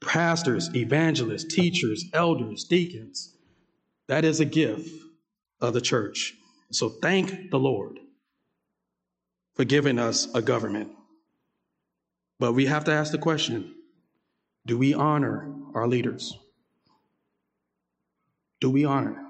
pastors, 0.00 0.74
evangelists, 0.74 1.54
teachers, 1.54 2.04
elders, 2.12 2.64
deacons. 2.64 3.34
That 4.08 4.24
is 4.24 4.40
a 4.40 4.44
gift 4.44 4.90
of 5.60 5.74
the 5.74 5.80
church. 5.80 6.34
So 6.70 6.88
thank 6.88 7.50
the 7.50 7.58
Lord 7.58 7.98
for 9.54 9.64
giving 9.64 9.98
us 9.98 10.28
a 10.34 10.42
government. 10.42 10.90
But 12.38 12.52
we 12.52 12.66
have 12.66 12.84
to 12.84 12.92
ask 12.92 13.12
the 13.12 13.18
question 13.18 13.74
do 14.66 14.76
we 14.76 14.92
honor 14.92 15.50
our 15.74 15.88
leaders? 15.88 16.36
Do 18.60 18.70
we 18.70 18.84
honor? 18.84 19.24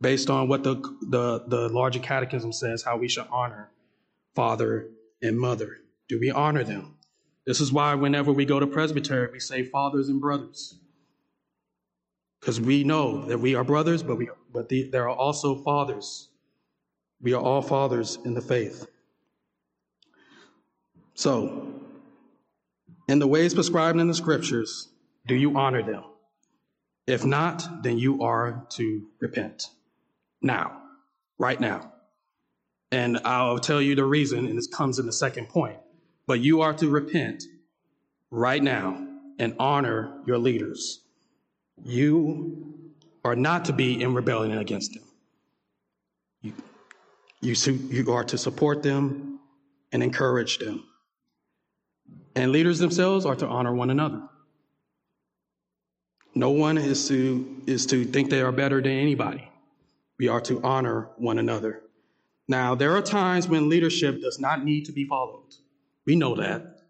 Based 0.00 0.30
on 0.30 0.48
what 0.48 0.62
the, 0.62 0.76
the, 1.02 1.44
the 1.46 1.68
larger 1.68 1.98
catechism 1.98 2.52
says, 2.52 2.82
how 2.82 2.96
we 2.96 3.08
should 3.08 3.26
honor 3.30 3.70
father 4.34 4.88
and 5.22 5.38
mother. 5.38 5.78
Do 6.08 6.18
we 6.18 6.30
honor 6.30 6.64
them? 6.64 6.96
This 7.46 7.60
is 7.60 7.72
why 7.72 7.94
whenever 7.94 8.32
we 8.32 8.44
go 8.44 8.60
to 8.60 8.66
presbytery, 8.66 9.28
we 9.32 9.40
say 9.40 9.64
fathers 9.64 10.08
and 10.08 10.20
brothers. 10.20 10.76
Because 12.40 12.60
we 12.60 12.84
know 12.84 13.24
that 13.26 13.38
we 13.38 13.54
are 13.54 13.64
brothers, 13.64 14.02
but, 14.02 14.16
we, 14.16 14.30
but 14.52 14.68
the, 14.68 14.84
there 14.84 15.08
are 15.08 15.16
also 15.16 15.56
fathers. 15.56 16.28
We 17.20 17.34
are 17.34 17.42
all 17.42 17.60
fathers 17.60 18.18
in 18.24 18.34
the 18.34 18.40
faith. 18.40 18.86
So, 21.14 21.74
in 23.08 23.18
the 23.18 23.26
ways 23.26 23.52
prescribed 23.52 24.00
in 24.00 24.08
the 24.08 24.14
scriptures, 24.14 24.88
do 25.26 25.34
you 25.34 25.56
honor 25.58 25.82
them? 25.82 26.04
If 27.06 27.24
not, 27.24 27.82
then 27.82 27.98
you 27.98 28.22
are 28.22 28.64
to 28.70 29.06
repent 29.20 29.66
now, 30.40 30.80
right 31.38 31.60
now. 31.60 31.92
And 32.92 33.18
I'll 33.24 33.58
tell 33.58 33.80
you 33.80 33.94
the 33.94 34.04
reason, 34.04 34.46
and 34.46 34.58
this 34.58 34.66
comes 34.66 34.98
in 34.98 35.06
the 35.06 35.12
second 35.12 35.48
point. 35.48 35.78
But 36.26 36.40
you 36.40 36.62
are 36.62 36.72
to 36.74 36.88
repent 36.88 37.44
right 38.30 38.62
now 38.62 39.06
and 39.38 39.54
honor 39.58 40.20
your 40.26 40.38
leaders. 40.38 41.00
You 41.82 42.90
are 43.24 43.36
not 43.36 43.66
to 43.66 43.72
be 43.72 44.02
in 44.02 44.14
rebellion 44.14 44.58
against 44.58 44.94
them. 44.94 45.04
You, 46.42 46.52
you, 47.40 47.54
you 47.72 48.12
are 48.12 48.24
to 48.24 48.38
support 48.38 48.82
them 48.82 49.40
and 49.92 50.02
encourage 50.02 50.58
them. 50.58 50.84
And 52.34 52.52
leaders 52.52 52.78
themselves 52.78 53.26
are 53.26 53.36
to 53.36 53.46
honor 53.46 53.74
one 53.74 53.90
another. 53.90 54.22
No 56.34 56.50
one 56.50 56.78
is 56.78 57.08
to, 57.08 57.62
is 57.66 57.86
to 57.86 58.04
think 58.04 58.30
they 58.30 58.40
are 58.40 58.52
better 58.52 58.80
than 58.80 58.92
anybody. 58.92 59.48
We 60.18 60.28
are 60.28 60.40
to 60.42 60.62
honor 60.62 61.08
one 61.16 61.38
another. 61.38 61.82
Now, 62.50 62.74
there 62.74 62.96
are 62.96 63.00
times 63.00 63.46
when 63.46 63.68
leadership 63.68 64.20
does 64.20 64.40
not 64.40 64.64
need 64.64 64.86
to 64.86 64.92
be 64.92 65.04
followed. 65.04 65.54
We 66.04 66.16
know 66.16 66.34
that. 66.34 66.80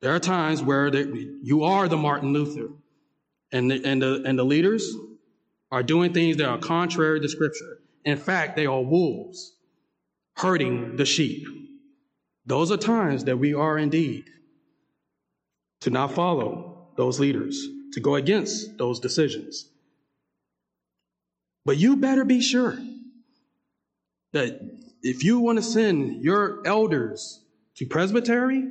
There 0.00 0.14
are 0.14 0.20
times 0.20 0.62
where 0.62 0.94
you 0.94 1.64
are 1.64 1.88
the 1.88 1.96
Martin 1.96 2.32
Luther, 2.32 2.68
and 3.50 3.68
the, 3.68 3.84
and, 3.84 4.00
the, 4.00 4.22
and 4.24 4.38
the 4.38 4.44
leaders 4.44 4.88
are 5.72 5.82
doing 5.82 6.12
things 6.12 6.36
that 6.36 6.46
are 6.46 6.58
contrary 6.58 7.18
to 7.20 7.28
Scripture. 7.28 7.80
In 8.04 8.16
fact, 8.16 8.54
they 8.54 8.66
are 8.66 8.80
wolves 8.80 9.56
hurting 10.36 10.94
the 10.94 11.04
sheep. 11.04 11.48
Those 12.46 12.70
are 12.70 12.76
times 12.76 13.24
that 13.24 13.38
we 13.38 13.54
are 13.54 13.76
indeed 13.76 14.26
to 15.80 15.90
not 15.90 16.12
follow 16.12 16.90
those 16.96 17.18
leaders, 17.18 17.60
to 17.94 17.98
go 17.98 18.14
against 18.14 18.78
those 18.78 19.00
decisions. 19.00 19.68
But 21.64 21.76
you 21.76 21.96
better 21.96 22.24
be 22.24 22.40
sure 22.40 22.78
that 24.36 24.60
if 25.02 25.24
you 25.24 25.40
want 25.40 25.58
to 25.58 25.62
send 25.62 26.22
your 26.22 26.66
elders 26.66 27.40
to 27.76 27.86
presbytery, 27.86 28.64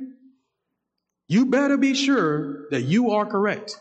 you 1.28 1.46
better 1.46 1.76
be 1.76 1.94
sure 1.94 2.68
that 2.70 2.82
you 2.82 3.10
are 3.10 3.26
correct. 3.26 3.80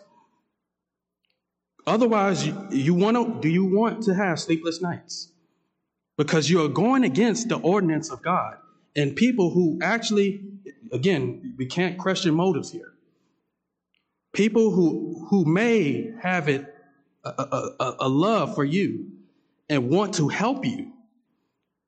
Otherwise, 1.87 2.45
you, 2.45 2.67
you 2.71 2.93
want 2.93 3.15
to, 3.15 3.39
do 3.41 3.49
you 3.49 3.65
want 3.65 4.03
to 4.03 4.13
have 4.13 4.39
sleepless 4.39 4.81
nights? 4.81 5.31
Because 6.17 6.49
you 6.49 6.63
are 6.63 6.69
going 6.69 7.03
against 7.03 7.49
the 7.49 7.57
ordinance 7.57 8.09
of 8.09 8.21
God. 8.21 8.57
And 8.95 9.15
people 9.15 9.51
who 9.51 9.79
actually, 9.83 10.41
again, 10.91 11.55
we 11.57 11.65
can't 11.65 11.97
question 11.97 12.33
motives 12.33 12.71
here 12.71 12.95
people 14.35 14.69
who, 14.69 15.25
who 15.29 15.45
may 15.45 16.11
have 16.21 16.49
it 16.49 16.75
a, 17.23 17.29
a, 17.79 17.95
a 18.01 18.09
love 18.09 18.53
for 18.53 18.63
you 18.63 19.11
and 19.69 19.89
want 19.89 20.13
to 20.15 20.27
help 20.27 20.63
you, 20.63 20.91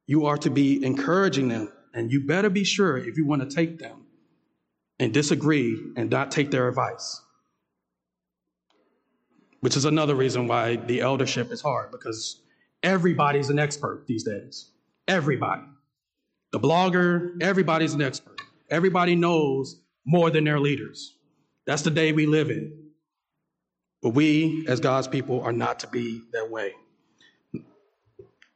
you 0.07 0.25
are 0.25 0.37
to 0.37 0.49
be 0.49 0.83
encouraging 0.83 1.49
them. 1.49 1.71
And 1.93 2.11
you 2.11 2.25
better 2.25 2.49
be 2.49 2.63
sure 2.63 2.97
if 2.97 3.17
you 3.17 3.25
want 3.25 3.47
to 3.47 3.55
take 3.55 3.79
them 3.79 4.05
and 4.99 5.13
disagree 5.13 5.79
and 5.95 6.09
not 6.09 6.31
take 6.31 6.51
their 6.51 6.67
advice. 6.67 7.21
Which 9.61 9.75
is 9.75 9.85
another 9.85 10.15
reason 10.15 10.47
why 10.47 10.75
the 10.75 11.01
eldership 11.01 11.51
is 11.51 11.61
hard 11.61 11.91
because 11.91 12.39
everybody's 12.83 13.49
an 13.49 13.59
expert 13.59 14.05
these 14.07 14.23
days. 14.23 14.69
Everybody. 15.07 15.63
The 16.51 16.59
blogger, 16.59 17.41
everybody's 17.41 17.93
an 17.93 18.01
expert. 18.01 18.39
Everybody 18.69 19.15
knows 19.15 19.79
more 20.05 20.29
than 20.29 20.43
their 20.43 20.59
leaders. 20.59 21.15
That's 21.65 21.81
the 21.81 21.91
day 21.91 22.11
we 22.11 22.27
live 22.27 22.49
in. 22.49 22.91
But 24.01 24.09
we, 24.11 24.65
as 24.67 24.79
God's 24.79 25.07
people, 25.07 25.41
are 25.41 25.51
not 25.51 25.79
to 25.79 25.87
be 25.87 26.21
that 26.31 26.49
way. 26.49 26.73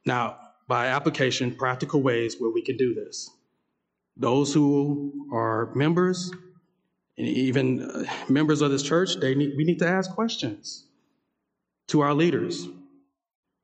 Now, 0.06 0.38
by 0.72 0.88
application, 0.88 1.54
practical 1.54 2.02
ways 2.02 2.38
where 2.40 2.50
we 2.50 2.62
can 2.62 2.78
do 2.78 2.94
this. 2.94 3.30
Those 4.16 4.54
who 4.54 5.28
are 5.34 5.70
members, 5.76 6.32
and 7.18 7.28
even 7.28 7.82
uh, 7.82 8.06
members 8.30 8.62
of 8.62 8.72
this 8.72 8.82
church, 8.82 9.18
they 9.20 9.36
need, 9.36 9.52
we 9.58 9.66
need 9.66 9.80
to 9.80 9.88
ask 9.88 10.10
questions 10.12 10.86
to 11.90 12.00
our 12.00 12.14
leaders. 12.14 12.70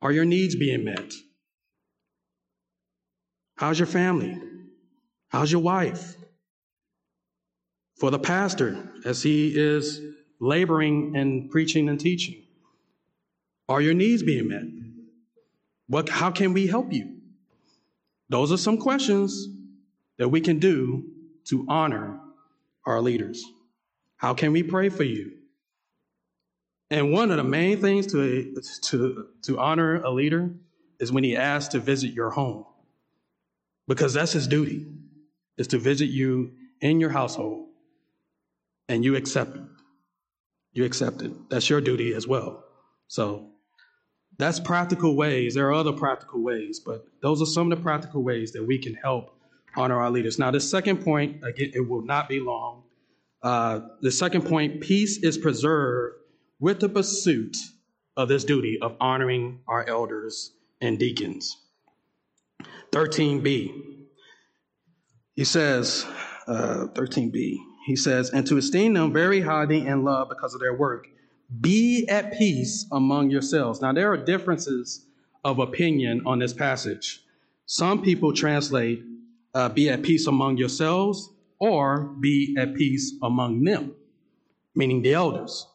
Are 0.02 0.12
your 0.12 0.26
needs 0.26 0.54
being 0.54 0.84
met? 0.84 1.14
How's 3.56 3.78
your 3.78 3.86
family? 3.86 4.38
How's 5.30 5.50
your 5.50 5.62
wife? 5.62 6.14
for 7.98 8.10
the 8.10 8.18
pastor 8.18 8.90
as 9.04 9.22
he 9.22 9.52
is 9.54 10.00
laboring 10.40 11.16
and 11.16 11.50
preaching 11.50 11.88
and 11.88 11.98
teaching? 11.98 12.44
Are 13.68 13.80
your 13.80 13.94
needs 13.94 14.22
being 14.22 14.48
met? 14.48 14.77
What, 15.88 16.08
how 16.08 16.30
can 16.30 16.52
we 16.52 16.66
help 16.66 16.92
you? 16.92 17.16
Those 18.28 18.52
are 18.52 18.58
some 18.58 18.78
questions 18.78 19.48
that 20.18 20.28
we 20.28 20.40
can 20.40 20.58
do 20.58 21.04
to 21.46 21.64
honor 21.68 22.20
our 22.84 23.00
leaders. 23.00 23.44
How 24.16 24.34
can 24.34 24.52
we 24.52 24.62
pray 24.62 24.90
for 24.90 25.04
you? 25.04 25.32
And 26.90 27.12
one 27.12 27.30
of 27.30 27.36
the 27.36 27.44
main 27.44 27.80
things 27.80 28.06
to, 28.08 28.60
to, 28.84 29.28
to 29.42 29.58
honor 29.58 30.02
a 30.02 30.10
leader 30.10 30.50
is 30.98 31.12
when 31.12 31.24
he 31.24 31.36
asks 31.36 31.72
to 31.72 31.80
visit 31.80 32.12
your 32.12 32.30
home, 32.30 32.64
because 33.86 34.14
that's 34.14 34.32
his 34.32 34.48
duty, 34.48 34.86
is 35.56 35.68
to 35.68 35.78
visit 35.78 36.06
you 36.06 36.52
in 36.80 37.00
your 37.00 37.10
household, 37.10 37.66
and 38.88 39.04
you 39.04 39.16
accept 39.16 39.56
it. 39.56 39.62
You 40.72 40.84
accept 40.84 41.22
it. 41.22 41.32
That's 41.50 41.68
your 41.68 41.80
duty 41.80 42.14
as 42.14 42.26
well. 42.26 42.64
So 43.06 43.50
that's 44.38 44.60
practical 44.60 45.16
ways. 45.16 45.54
There 45.54 45.66
are 45.68 45.74
other 45.74 45.92
practical 45.92 46.42
ways, 46.42 46.80
but 46.80 47.06
those 47.20 47.42
are 47.42 47.46
some 47.46 47.70
of 47.72 47.78
the 47.78 47.82
practical 47.82 48.22
ways 48.22 48.52
that 48.52 48.64
we 48.64 48.78
can 48.78 48.94
help 48.94 49.34
honor 49.76 50.00
our 50.00 50.10
leaders. 50.10 50.38
Now, 50.38 50.50
the 50.50 50.60
second 50.60 51.04
point, 51.04 51.44
again, 51.44 51.72
it 51.74 51.88
will 51.88 52.02
not 52.02 52.28
be 52.28 52.40
long. 52.40 52.84
Uh, 53.42 53.80
the 54.00 54.10
second 54.10 54.42
point 54.46 54.80
peace 54.80 55.18
is 55.22 55.38
preserved 55.38 56.16
with 56.60 56.80
the 56.80 56.88
pursuit 56.88 57.56
of 58.16 58.28
this 58.28 58.44
duty 58.44 58.78
of 58.80 58.96
honoring 59.00 59.60
our 59.68 59.88
elders 59.88 60.52
and 60.80 60.98
deacons. 60.98 61.56
13b, 62.92 63.72
he 65.34 65.44
says, 65.44 66.06
uh, 66.46 66.86
13b, 66.94 67.56
he 67.86 67.96
says, 67.96 68.30
and 68.30 68.46
to 68.46 68.56
esteem 68.56 68.94
them 68.94 69.12
very 69.12 69.40
highly 69.40 69.86
in 69.86 70.04
love 70.04 70.28
because 70.28 70.54
of 70.54 70.60
their 70.60 70.74
work. 70.74 71.06
Be 71.60 72.06
at 72.08 72.36
peace 72.36 72.86
among 72.92 73.30
yourselves. 73.30 73.80
Now, 73.80 73.92
there 73.92 74.12
are 74.12 74.16
differences 74.16 75.06
of 75.44 75.58
opinion 75.58 76.22
on 76.26 76.38
this 76.38 76.52
passage. 76.52 77.22
Some 77.64 78.02
people 78.02 78.34
translate, 78.34 79.02
uh, 79.54 79.70
be 79.70 79.88
at 79.88 80.02
peace 80.02 80.26
among 80.26 80.58
yourselves, 80.58 81.30
or 81.58 82.00
be 82.20 82.54
at 82.58 82.74
peace 82.74 83.14
among 83.22 83.64
them, 83.64 83.94
meaning 84.74 85.00
the 85.02 85.14
elders. 85.14 85.66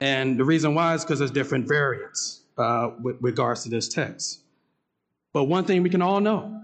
And 0.00 0.38
the 0.38 0.44
reason 0.44 0.74
why 0.74 0.94
is 0.94 1.04
because 1.04 1.18
there's 1.18 1.30
different 1.30 1.68
variants 1.68 2.42
uh, 2.56 2.90
with 3.02 3.16
regards 3.20 3.64
to 3.64 3.70
this 3.70 3.88
text. 3.88 4.40
But 5.32 5.44
one 5.44 5.64
thing 5.64 5.82
we 5.82 5.90
can 5.90 6.02
all 6.02 6.20
know, 6.20 6.60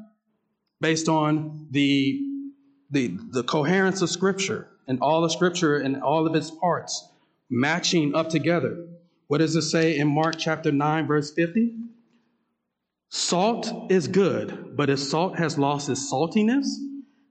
based 0.81 1.09
on 1.09 1.66
the, 1.71 2.21
the, 2.90 3.19
the 3.31 3.42
coherence 3.42 4.01
of 4.01 4.11
Scripture 4.11 4.69
and 4.87 5.01
all 5.01 5.23
the 5.23 5.29
Scripture 5.29 5.79
and 5.79 6.03
all 6.03 6.27
of 6.27 6.35
its 6.35 6.51
parts 6.51 7.09
matching 7.51 8.15
up 8.15 8.29
together, 8.29 8.87
what 9.29 9.39
does 9.39 9.57
it 9.57 9.63
say 9.63 9.99
in 9.99 10.09
Mark 10.09 10.37
chapter 10.39 10.71
9, 10.71 11.07
verse 11.07 11.33
50? 11.33 11.75
Salt 13.09 13.91
is 13.91 14.09
good, 14.09 14.77
but 14.77 14.91
if 14.91 14.99
salt 14.99 15.37
has 15.39 15.59
lost 15.59 15.89
its 15.89 16.13
saltiness, 16.13 16.67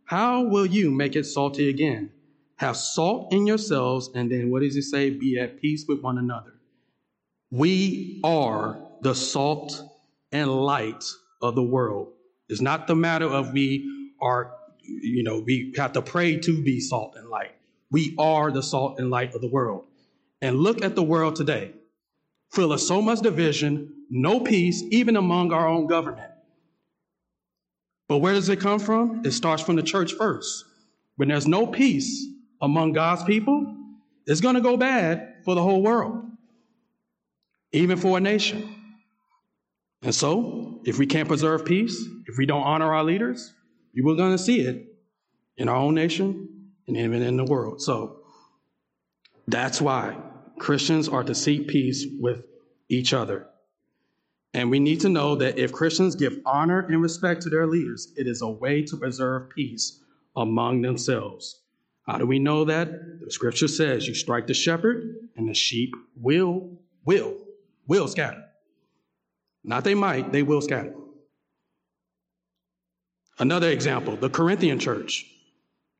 how 0.06 0.44
will 0.44 0.66
you 0.66 0.92
make 0.92 1.16
it 1.16 1.26
salty 1.26 1.70
again? 1.70 2.12
Have 2.58 2.78
salt 2.78 3.34
in 3.34 3.46
yourselves, 3.46 4.10
and 4.16 4.32
then 4.32 4.50
what 4.50 4.62
does 4.62 4.76
he 4.76 4.82
say? 4.82 5.10
Be 5.10 5.40
at 5.40 5.60
peace 5.60 5.86
with 5.88 6.02
one 6.02 6.18
another. 6.18 6.54
We 7.52 8.22
are 8.24 8.80
the 9.02 9.14
salt 9.14 9.82
and 10.32 10.50
light 10.50 11.04
of 11.42 11.56
the 11.56 11.64
world. 11.64 12.14
It's 12.50 12.62
not 12.62 12.88
the 12.88 12.96
matter 12.96 13.26
of 13.26 13.52
we 13.52 14.12
are, 14.22 14.54
you 14.84 15.24
know, 15.24 15.40
we 15.40 15.74
have 15.78 15.94
to 15.94 16.02
pray 16.02 16.38
to 16.38 16.64
be 16.64 16.80
salt 16.80 17.16
and 17.18 17.30
light. 17.30 17.56
We 17.92 18.16
are 18.18 18.52
the 18.52 18.64
salt 18.64 19.00
and 19.00 19.10
light 19.10 19.34
of 19.36 19.42
the 19.42 19.50
world. 19.50 19.86
And 20.46 20.60
look 20.60 20.86
at 20.86 20.96
the 20.96 21.02
world 21.02 21.36
today, 21.36 21.72
full 22.52 22.72
of 22.72 22.80
so 22.80 23.02
much 23.02 23.22
division, 23.22 23.92
no 24.12 24.40
peace, 24.40 24.84
even 24.92 25.16
among 25.16 25.52
our 25.52 25.68
own 25.68 25.88
government. 25.88 26.32
But 28.08 28.20
where 28.20 28.34
does 28.34 28.48
it 28.50 28.60
come 28.60 28.78
from? 28.78 29.24
It 29.26 29.32
starts 29.32 29.64
from 29.64 29.76
the 29.76 29.82
church 29.82 30.14
first. 30.14 30.64
When 31.16 31.30
there's 31.30 31.48
no 31.48 31.66
peace 31.66 32.28
among 32.62 32.94
God's 32.94 33.24
people, 33.24 33.76
it's 34.28 34.40
going 34.40 34.54
to 34.54 34.62
go 34.62 34.78
bad 34.78 35.38
for 35.46 35.56
the 35.56 35.64
whole 35.64 35.82
world, 35.82 36.24
even 37.72 37.98
for 37.98 38.20
a 38.20 38.22
nation. 38.22 38.70
And 40.04 40.14
so, 40.14 40.80
if 40.86 41.00
we 41.00 41.08
can't 41.08 41.28
preserve 41.28 41.66
peace, 41.66 42.08
if 42.28 42.38
we 42.38 42.46
don't 42.46 42.62
honor 42.62 42.94
our 42.94 43.04
leaders, 43.04 43.52
you 43.94 44.08
are 44.12 44.16
going 44.16 44.34
to 44.34 44.44
see 44.44 44.62
it 44.62 44.86
in 45.58 45.70
our 45.70 45.78
own 45.78 45.96
nation 45.96 46.70
and 46.86 46.96
even 46.98 47.24
in 47.24 47.36
the 47.36 47.46
world. 47.46 47.82
So, 47.82 48.20
that's 49.48 49.82
why 49.82 50.16
Christians 50.58 51.08
are 51.08 51.24
to 51.24 51.36
seek 51.36 51.68
peace 51.68 52.06
with 52.20 52.46
each 52.90 53.14
other. 53.14 53.48
And 54.54 54.72
we 54.72 54.80
need 54.80 55.02
to 55.02 55.10
know 55.10 55.36
that 55.36 55.58
if 55.58 55.74
Christians 55.74 56.16
give 56.16 56.40
honor 56.46 56.80
and 56.80 57.02
respect 57.02 57.42
to 57.42 57.50
their 57.50 57.68
leaders, 57.68 58.14
it 58.16 58.26
is 58.26 58.42
a 58.42 58.48
way 58.48 58.84
to 58.84 58.96
preserve 58.96 59.50
peace 59.50 60.00
among 60.36 60.82
themselves. 60.82 61.62
How 62.06 62.18
do 62.18 62.26
we 62.26 62.40
know 62.40 62.64
that? 62.66 62.90
The 63.22 63.32
scripture 63.32 63.68
says 63.68 64.08
you 64.08 64.14
strike 64.14 64.48
the 64.48 64.54
shepherd 64.54 65.30
and 65.36 65.50
the 65.50 65.54
sheep 65.54 65.94
will, 66.16 66.70
will, 67.04 67.36
will 67.88 68.08
scatter. 68.08 68.44
Not 69.64 69.84
they 69.84 69.96
might, 69.96 70.32
they 70.32 70.44
will 70.44 70.62
scatter. 70.62 70.94
Another 73.40 73.70
example, 73.70 74.16
the 74.16 74.30
Corinthian 74.30 74.80
church. 74.80 75.26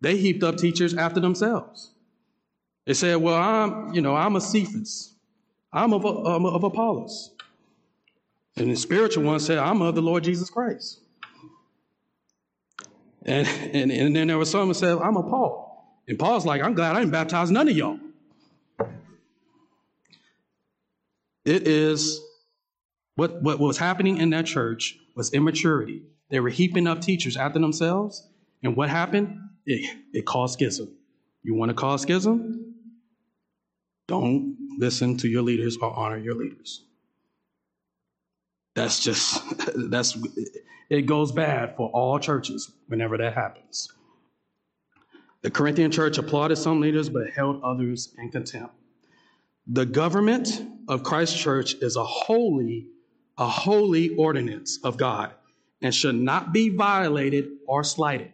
They 0.02 0.18
heaped 0.18 0.44
up 0.44 0.58
teachers 0.58 0.94
after 0.94 1.20
themselves. 1.20 1.92
They 2.86 2.94
said, 2.94 3.16
well, 3.18 3.36
I'm, 3.36 3.94
you 3.94 4.02
know, 4.02 4.16
I'm 4.16 4.36
a 4.36 4.42
Cephas. 4.42 5.14
I'm 5.74 5.94
of, 5.94 6.06
um, 6.06 6.46
of 6.46 6.64
Apollos. 6.64 7.32
And 8.58 8.72
the 8.72 8.76
spiritual 8.76 9.24
one 9.24 9.40
said, 9.40 9.58
I'm 9.58 9.82
of 9.82 9.96
the 9.96 10.02
Lord 10.02 10.24
Jesus 10.24 10.50
Christ. 10.50 11.02
And, 13.26 13.48
and, 13.48 13.92
and 13.92 14.16
then 14.16 14.28
there 14.28 14.38
was 14.38 14.50
someone 14.52 14.76
said, 14.76 14.98
I'm 15.00 15.18
a 15.18 15.24
Paul. 15.24 15.64
And 16.08 16.18
Paul's 16.18 16.46
like, 16.46 16.62
I'm 16.62 16.76
glad 16.76 16.96
I 16.96 17.00
didn't 17.00 17.12
baptize 17.12 17.50
none 17.50 17.68
of 17.68 17.76
y'all. 17.76 18.00
It 21.44 21.68
is 21.68 22.22
what, 23.16 23.42
what 23.42 23.60
was 23.60 23.78
happening 23.78 24.18
in 24.18 24.30
that 24.30 24.46
church 24.46 24.98
was 25.16 25.34
immaturity. 25.34 26.04
They 26.30 26.40
were 26.40 26.50
heaping 26.50 26.88
up 26.88 27.02
teachers 27.02 27.36
after 27.38 27.60
themselves. 27.60 28.28
And 28.64 28.76
what 28.76 28.90
happened? 28.90 29.40
It, 29.66 29.98
it 30.14 30.26
caused 30.26 30.54
schism. 30.54 30.90
You 31.44 31.56
want 31.56 31.70
to 31.70 31.76
cause 31.76 32.04
schism? 32.04 32.65
Don't 34.08 34.56
listen 34.78 35.18
to 35.18 35.28
your 35.28 35.42
leaders 35.42 35.78
or 35.78 35.94
honor 35.98 36.18
your 36.18 36.36
leaders. 36.36 36.84
That's 38.76 39.04
just, 39.04 39.42
that's, 39.90 40.18
it 40.90 41.04
goes 41.04 41.32
bad 41.32 41.76
for 41.76 41.90
all 41.90 42.20
churches 42.20 42.72
whenever 42.88 43.18
that 43.18 43.34
happens. 43.34 43.92
The 45.42 45.52
Corinthian 45.52 45.92
church 45.92 46.18
applauded 46.18 46.58
some 46.58 46.82
leaders 46.82 47.10
but 47.10 47.30
held 47.30 47.62
others 47.64 48.14
in 48.18 48.32
contempt. 48.32 48.74
The 49.68 49.86
government 49.86 50.62
of 50.88 51.04
Christ's 51.04 51.38
church 51.38 51.76
is 51.76 51.96
a 51.96 52.04
holy, 52.04 52.88
a 53.38 53.48
holy 53.48 54.16
ordinance 54.16 54.80
of 54.84 54.98
God 54.98 55.32
and 55.82 55.94
should 55.94 56.16
not 56.16 56.54
be 56.54 56.70
violated 56.70 57.50
or 57.68 57.84
slighted. 57.84 58.32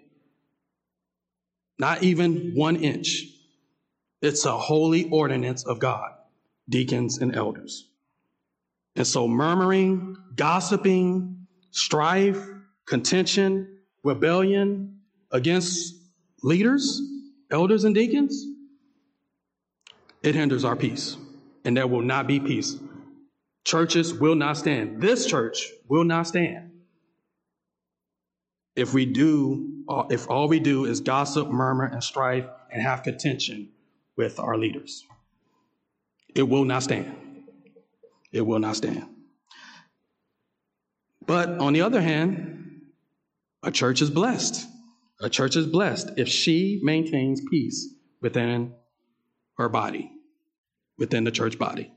Not 1.79 2.03
even 2.03 2.53
one 2.55 2.77
inch. 2.77 3.25
It's 4.21 4.45
a 4.45 4.55
holy 4.55 5.09
ordinance 5.09 5.65
of 5.65 5.79
God, 5.79 6.11
deacons 6.69 7.17
and 7.17 7.35
elders. 7.35 7.89
And 8.95 9.07
so 9.07 9.27
murmuring, 9.27 10.15
gossiping, 10.35 11.47
strife, 11.71 12.39
contention, 12.85 13.79
rebellion 14.03 14.99
against 15.31 15.95
leaders, 16.43 17.01
elders, 17.49 17.83
and 17.83 17.95
deacons, 17.95 18.45
it 20.21 20.35
hinders 20.35 20.65
our 20.65 20.75
peace. 20.75 21.17
And 21.65 21.75
there 21.75 21.87
will 21.87 22.01
not 22.01 22.27
be 22.27 22.39
peace. 22.39 22.77
Churches 23.63 24.13
will 24.13 24.35
not 24.35 24.57
stand. 24.57 25.01
This 25.01 25.25
church 25.25 25.67
will 25.87 26.03
not 26.03 26.27
stand. 26.27 26.71
If 28.75 28.93
we 28.93 29.05
do, 29.05 29.83
if 30.09 30.29
all 30.29 30.47
we 30.47 30.59
do 30.59 30.85
is 30.85 31.01
gossip, 31.01 31.49
murmur, 31.49 31.85
and 31.85 32.03
strife 32.03 32.45
and 32.71 32.81
have 32.81 33.03
contention 33.03 33.69
with 34.21 34.39
our 34.39 34.57
leaders, 34.57 35.05
it 36.35 36.43
will 36.43 36.65
not 36.65 36.83
stand 36.83 37.21
it 38.31 38.41
will 38.41 38.59
not 38.59 38.75
stand. 38.75 39.05
But 41.25 41.49
on 41.49 41.73
the 41.73 41.81
other 41.81 42.01
hand, 42.01 42.81
a 43.63 43.71
church 43.71 44.01
is 44.01 44.09
blessed. 44.09 44.67
A 45.21 45.29
church 45.29 45.55
is 45.55 45.67
blessed 45.67 46.11
if 46.17 46.27
she 46.27 46.79
maintains 46.81 47.41
peace 47.49 47.93
within 48.21 48.73
her 49.57 49.69
body, 49.69 50.11
within 50.97 51.23
the 51.23 51.31
church 51.31 51.59
body. 51.59 51.91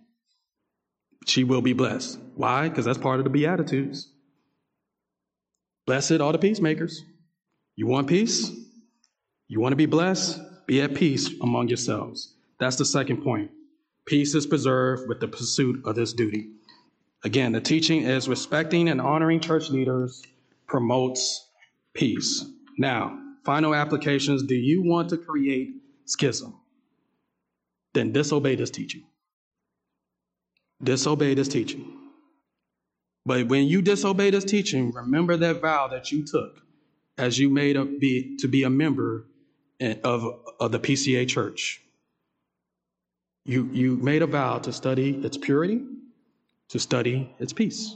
She 1.26 1.44
will 1.44 1.62
be 1.62 1.72
blessed. 1.72 2.18
Why? 2.34 2.68
Because 2.68 2.84
that's 2.84 2.98
part 2.98 3.18
of 3.18 3.24
the 3.24 3.30
Beatitudes. 3.30 4.12
Blessed 5.86 6.20
are 6.20 6.32
the 6.32 6.38
peacemakers. 6.38 7.02
You 7.76 7.86
want 7.86 8.08
peace? 8.08 8.50
You 9.48 9.60
want 9.60 9.72
to 9.72 9.76
be 9.76 9.86
blessed? 9.86 10.38
Be 10.66 10.80
at 10.80 10.94
peace 10.94 11.30
among 11.42 11.68
yourselves. 11.68 12.34
That's 12.58 12.76
the 12.76 12.84
second 12.84 13.22
point. 13.22 13.50
Peace 14.06 14.34
is 14.34 14.46
preserved 14.46 15.08
with 15.08 15.20
the 15.20 15.28
pursuit 15.28 15.84
of 15.84 15.94
this 15.94 16.12
duty. 16.12 16.50
Again, 17.22 17.52
the 17.52 17.60
teaching 17.60 18.02
is 18.02 18.28
respecting 18.28 18.88
and 18.88 19.00
honoring 19.00 19.40
church 19.40 19.70
leaders 19.70 20.22
promotes 20.66 21.46
peace. 21.94 22.44
Now, 22.78 23.18
final 23.44 23.74
applications. 23.74 24.42
Do 24.42 24.54
you 24.54 24.82
want 24.82 25.10
to 25.10 25.16
create 25.16 25.70
schism? 26.04 26.54
Then 27.94 28.12
disobey 28.12 28.56
this 28.56 28.70
teaching. 28.70 29.04
Disobey 30.82 31.34
this 31.34 31.48
teaching. 31.48 31.98
But 33.24 33.48
when 33.48 33.64
you 33.64 33.80
disobey 33.80 34.30
this 34.30 34.44
teaching, 34.44 34.92
remember 34.92 35.36
that 35.36 35.62
vow 35.62 35.88
that 35.88 36.12
you 36.12 36.26
took 36.26 36.60
as 37.16 37.38
you 37.38 37.48
made 37.48 37.76
up 37.76 37.88
be, 38.00 38.36
to 38.38 38.48
be 38.48 38.64
a 38.64 38.70
member 38.70 39.26
of, 40.04 40.40
of 40.60 40.72
the 40.72 40.78
PCA 40.78 41.28
church. 41.28 41.80
You, 43.44 43.68
you 43.72 43.96
made 43.96 44.22
a 44.22 44.26
vow 44.26 44.58
to 44.58 44.72
study 44.72 45.20
its 45.24 45.36
purity, 45.36 45.82
to 46.70 46.78
study 46.78 47.34
its 47.38 47.52
peace. 47.52 47.94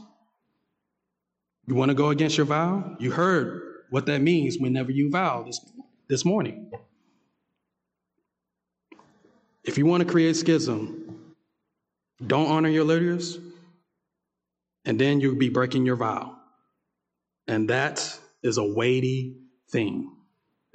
You 1.66 1.74
want 1.74 1.90
to 1.90 1.94
go 1.94 2.10
against 2.10 2.36
your 2.36 2.46
vow? 2.46 2.96
You 2.98 3.10
heard 3.10 3.62
what 3.90 4.06
that 4.06 4.20
means 4.20 4.58
whenever 4.58 4.90
you 4.90 5.10
vow 5.10 5.42
this, 5.44 5.60
this 6.08 6.24
morning. 6.24 6.70
If 9.64 9.78
you 9.78 9.86
want 9.86 10.02
to 10.02 10.08
create 10.08 10.36
schism, 10.36 11.34
don't 12.26 12.48
honor 12.48 12.68
your 12.68 12.84
leaders, 12.84 13.38
and 14.84 14.98
then 14.98 15.20
you'll 15.20 15.36
be 15.36 15.50
breaking 15.50 15.86
your 15.86 15.96
vow. 15.96 16.36
And 17.46 17.68
that 17.70 18.18
is 18.42 18.58
a 18.58 18.64
weighty 18.64 19.36
thing. 19.70 20.10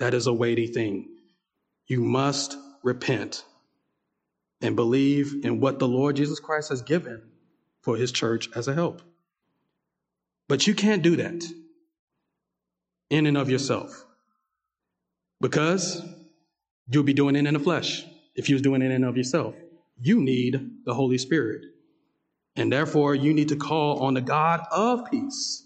That 0.03 0.13
is 0.13 0.27
a 0.27 0.33
weighty 0.33 0.67
thing. 0.67 1.07
You 1.87 2.01
must 2.01 2.57
repent 2.83 3.45
and 4.59 4.75
believe 4.75 5.45
in 5.45 5.61
what 5.61 5.79
the 5.79 5.87
Lord 5.87 6.17
Jesus 6.17 6.41
Christ 6.41 6.71
has 6.71 6.81
given 6.81 7.21
for 7.79 7.95
his 7.95 8.11
church 8.11 8.49
as 8.53 8.67
a 8.67 8.73
help. 8.73 9.01
But 10.49 10.67
you 10.67 10.75
can't 10.75 11.03
do 11.03 11.15
that 11.15 11.45
in 13.09 13.27
and 13.27 13.37
of 13.37 13.49
yourself 13.49 14.05
because 15.39 16.01
you'll 16.89 17.03
be 17.03 17.13
doing 17.13 17.37
it 17.37 17.47
in 17.47 17.53
the 17.53 17.59
flesh 17.61 18.03
if 18.35 18.49
you 18.49 18.55
was 18.55 18.61
doing 18.61 18.81
it 18.81 18.87
in 18.87 18.91
and 18.91 19.05
of 19.05 19.15
yourself. 19.15 19.55
You 20.01 20.19
need 20.19 20.83
the 20.83 20.93
Holy 20.93 21.17
Spirit. 21.17 21.63
And 22.57 22.73
therefore, 22.73 23.15
you 23.15 23.33
need 23.33 23.47
to 23.47 23.55
call 23.55 23.99
on 24.01 24.15
the 24.15 24.21
God 24.21 24.67
of 24.69 25.09
peace, 25.09 25.65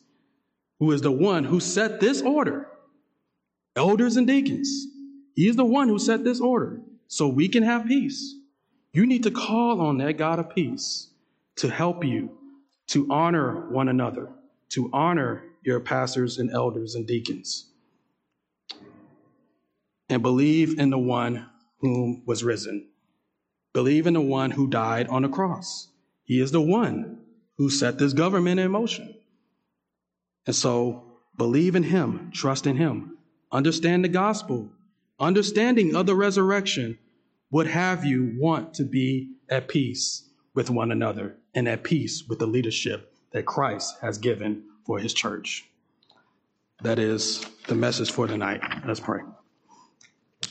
who 0.77 0.91
is 0.91 1.01
the 1.01 1.11
one 1.11 1.43
who 1.43 1.59
set 1.59 1.99
this 1.99 2.21
order. 2.21 2.69
Elders 3.77 4.17
and 4.17 4.25
deacons. 4.25 4.87
He 5.35 5.47
is 5.47 5.55
the 5.55 5.63
one 5.63 5.87
who 5.87 5.99
set 5.99 6.23
this 6.23 6.41
order 6.41 6.81
so 7.07 7.27
we 7.27 7.47
can 7.47 7.61
have 7.61 7.85
peace. 7.85 8.35
You 8.91 9.05
need 9.05 9.23
to 9.23 9.31
call 9.31 9.79
on 9.81 9.99
that 9.99 10.17
God 10.17 10.39
of 10.39 10.53
peace 10.53 11.11
to 11.57 11.69
help 11.69 12.03
you 12.03 12.31
to 12.87 13.07
honor 13.11 13.69
one 13.69 13.87
another, 13.87 14.29
to 14.69 14.89
honor 14.91 15.43
your 15.61 15.79
pastors 15.79 16.39
and 16.39 16.51
elders 16.51 16.95
and 16.95 17.05
deacons, 17.05 17.67
and 20.09 20.23
believe 20.23 20.79
in 20.79 20.89
the 20.89 20.97
one 20.97 21.47
whom 21.79 22.23
was 22.25 22.43
risen. 22.43 22.87
Believe 23.73 24.07
in 24.07 24.13
the 24.13 24.21
one 24.21 24.49
who 24.49 24.67
died 24.67 25.07
on 25.09 25.21
the 25.21 25.29
cross. 25.29 25.89
He 26.23 26.39
is 26.41 26.51
the 26.51 26.61
one 26.61 27.19
who 27.57 27.69
set 27.69 27.99
this 27.99 28.13
government 28.13 28.59
in 28.59 28.71
motion. 28.71 29.13
And 30.47 30.55
so 30.55 31.19
believe 31.37 31.75
in 31.75 31.83
him, 31.83 32.31
trust 32.33 32.65
in 32.65 32.77
him, 32.77 33.16
understand 33.51 34.03
the 34.03 34.09
gospel, 34.09 34.69
understanding 35.19 35.95
of 35.95 36.05
the 36.05 36.15
resurrection 36.15 36.97
would 37.51 37.67
have 37.67 38.03
you 38.03 38.35
want 38.37 38.73
to 38.75 38.83
be 38.83 39.31
at 39.49 39.67
peace 39.67 40.29
with 40.53 40.69
one 40.69 40.91
another 40.91 41.37
and 41.53 41.67
at 41.67 41.83
peace 41.83 42.23
with 42.27 42.39
the 42.39 42.47
leadership 42.47 43.13
that 43.31 43.45
Christ 43.45 43.95
has 44.01 44.17
given 44.17 44.63
for 44.85 44.99
his 44.99 45.13
church. 45.13 45.65
That 46.83 46.99
is 46.99 47.45
the 47.67 47.75
message 47.75 48.11
for 48.11 48.27
tonight. 48.27 48.61
Let's 48.85 48.99
pray. 48.99 49.21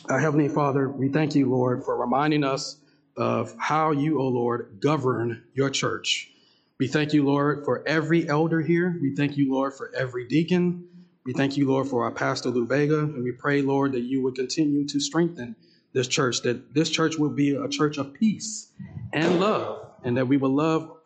Our 0.09 0.19
Heavenly 0.19 0.49
Father, 0.49 0.89
we 0.89 1.09
thank 1.09 1.35
you, 1.35 1.51
Lord, 1.51 1.85
for 1.85 1.97
reminding 1.97 2.45
us 2.45 2.79
of 3.17 3.55
how 3.59 3.93
you, 3.93 4.21
O 4.21 4.25
oh 4.25 4.29
Lord, 4.29 4.79
govern 4.81 5.45
your 5.55 5.71
church. 5.71 6.31
We 6.79 6.89
thank 6.89 7.13
you, 7.13 7.25
Lord, 7.25 7.65
for 7.65 7.87
every 7.87 8.29
elder 8.29 8.61
here. 8.61 8.99
We 9.01 9.15
thank 9.15 9.37
you, 9.37 9.53
Lord, 9.53 9.75
for 9.75 9.91
every 9.95 10.27
deacon. 10.29 10.87
We 11.27 11.33
thank 11.33 11.57
you, 11.57 11.67
Lord, 11.67 11.89
for 11.89 12.05
our 12.05 12.13
pastor 12.13 12.51
Lou 12.51 12.67
Vega, 12.67 13.01
and 13.01 13.25
we 13.25 13.33
pray, 13.33 13.61
Lord, 13.61 13.91
that 13.93 14.03
you 14.03 14.23
would 14.23 14.37
continue 14.37 14.87
to 14.87 15.01
strengthen 15.01 15.57
this 15.93 16.07
church, 16.07 16.43
that 16.43 16.73
this 16.73 16.89
church 16.89 17.19
will 17.19 17.31
be 17.31 17.57
a 17.57 17.69
church 17.69 17.99
of 17.99 18.15
peace 18.15 18.71
and 19.13 19.41
love, 19.41 19.91
and 20.05 20.17
that 20.17 20.29
we 20.29 20.37
will 20.37 20.55
love, 20.55 20.99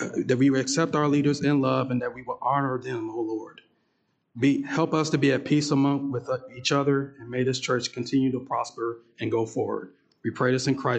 uh, 0.00 0.08
that 0.24 0.38
we 0.38 0.48
will 0.48 0.60
accept 0.60 0.94
our 0.94 1.08
leaders 1.08 1.42
in 1.42 1.60
love, 1.60 1.90
and 1.90 2.00
that 2.00 2.14
we 2.14 2.22
will 2.22 2.38
honor 2.40 2.78
them, 2.78 3.10
O 3.10 3.18
oh 3.18 3.20
Lord. 3.20 3.60
Be, 4.38 4.62
help 4.62 4.94
us 4.94 5.10
to 5.10 5.18
be 5.18 5.30
at 5.30 5.44
peace 5.44 5.70
among 5.72 6.10
with 6.10 6.30
each 6.56 6.72
other, 6.72 7.16
and 7.20 7.28
may 7.28 7.42
this 7.42 7.60
church 7.60 7.92
continue 7.92 8.32
to 8.32 8.40
prosper 8.40 9.02
and 9.20 9.30
go 9.30 9.44
forward. 9.44 9.92
We 10.24 10.30
pray 10.30 10.52
this 10.52 10.68
in 10.68 10.74
Christ. 10.74 10.86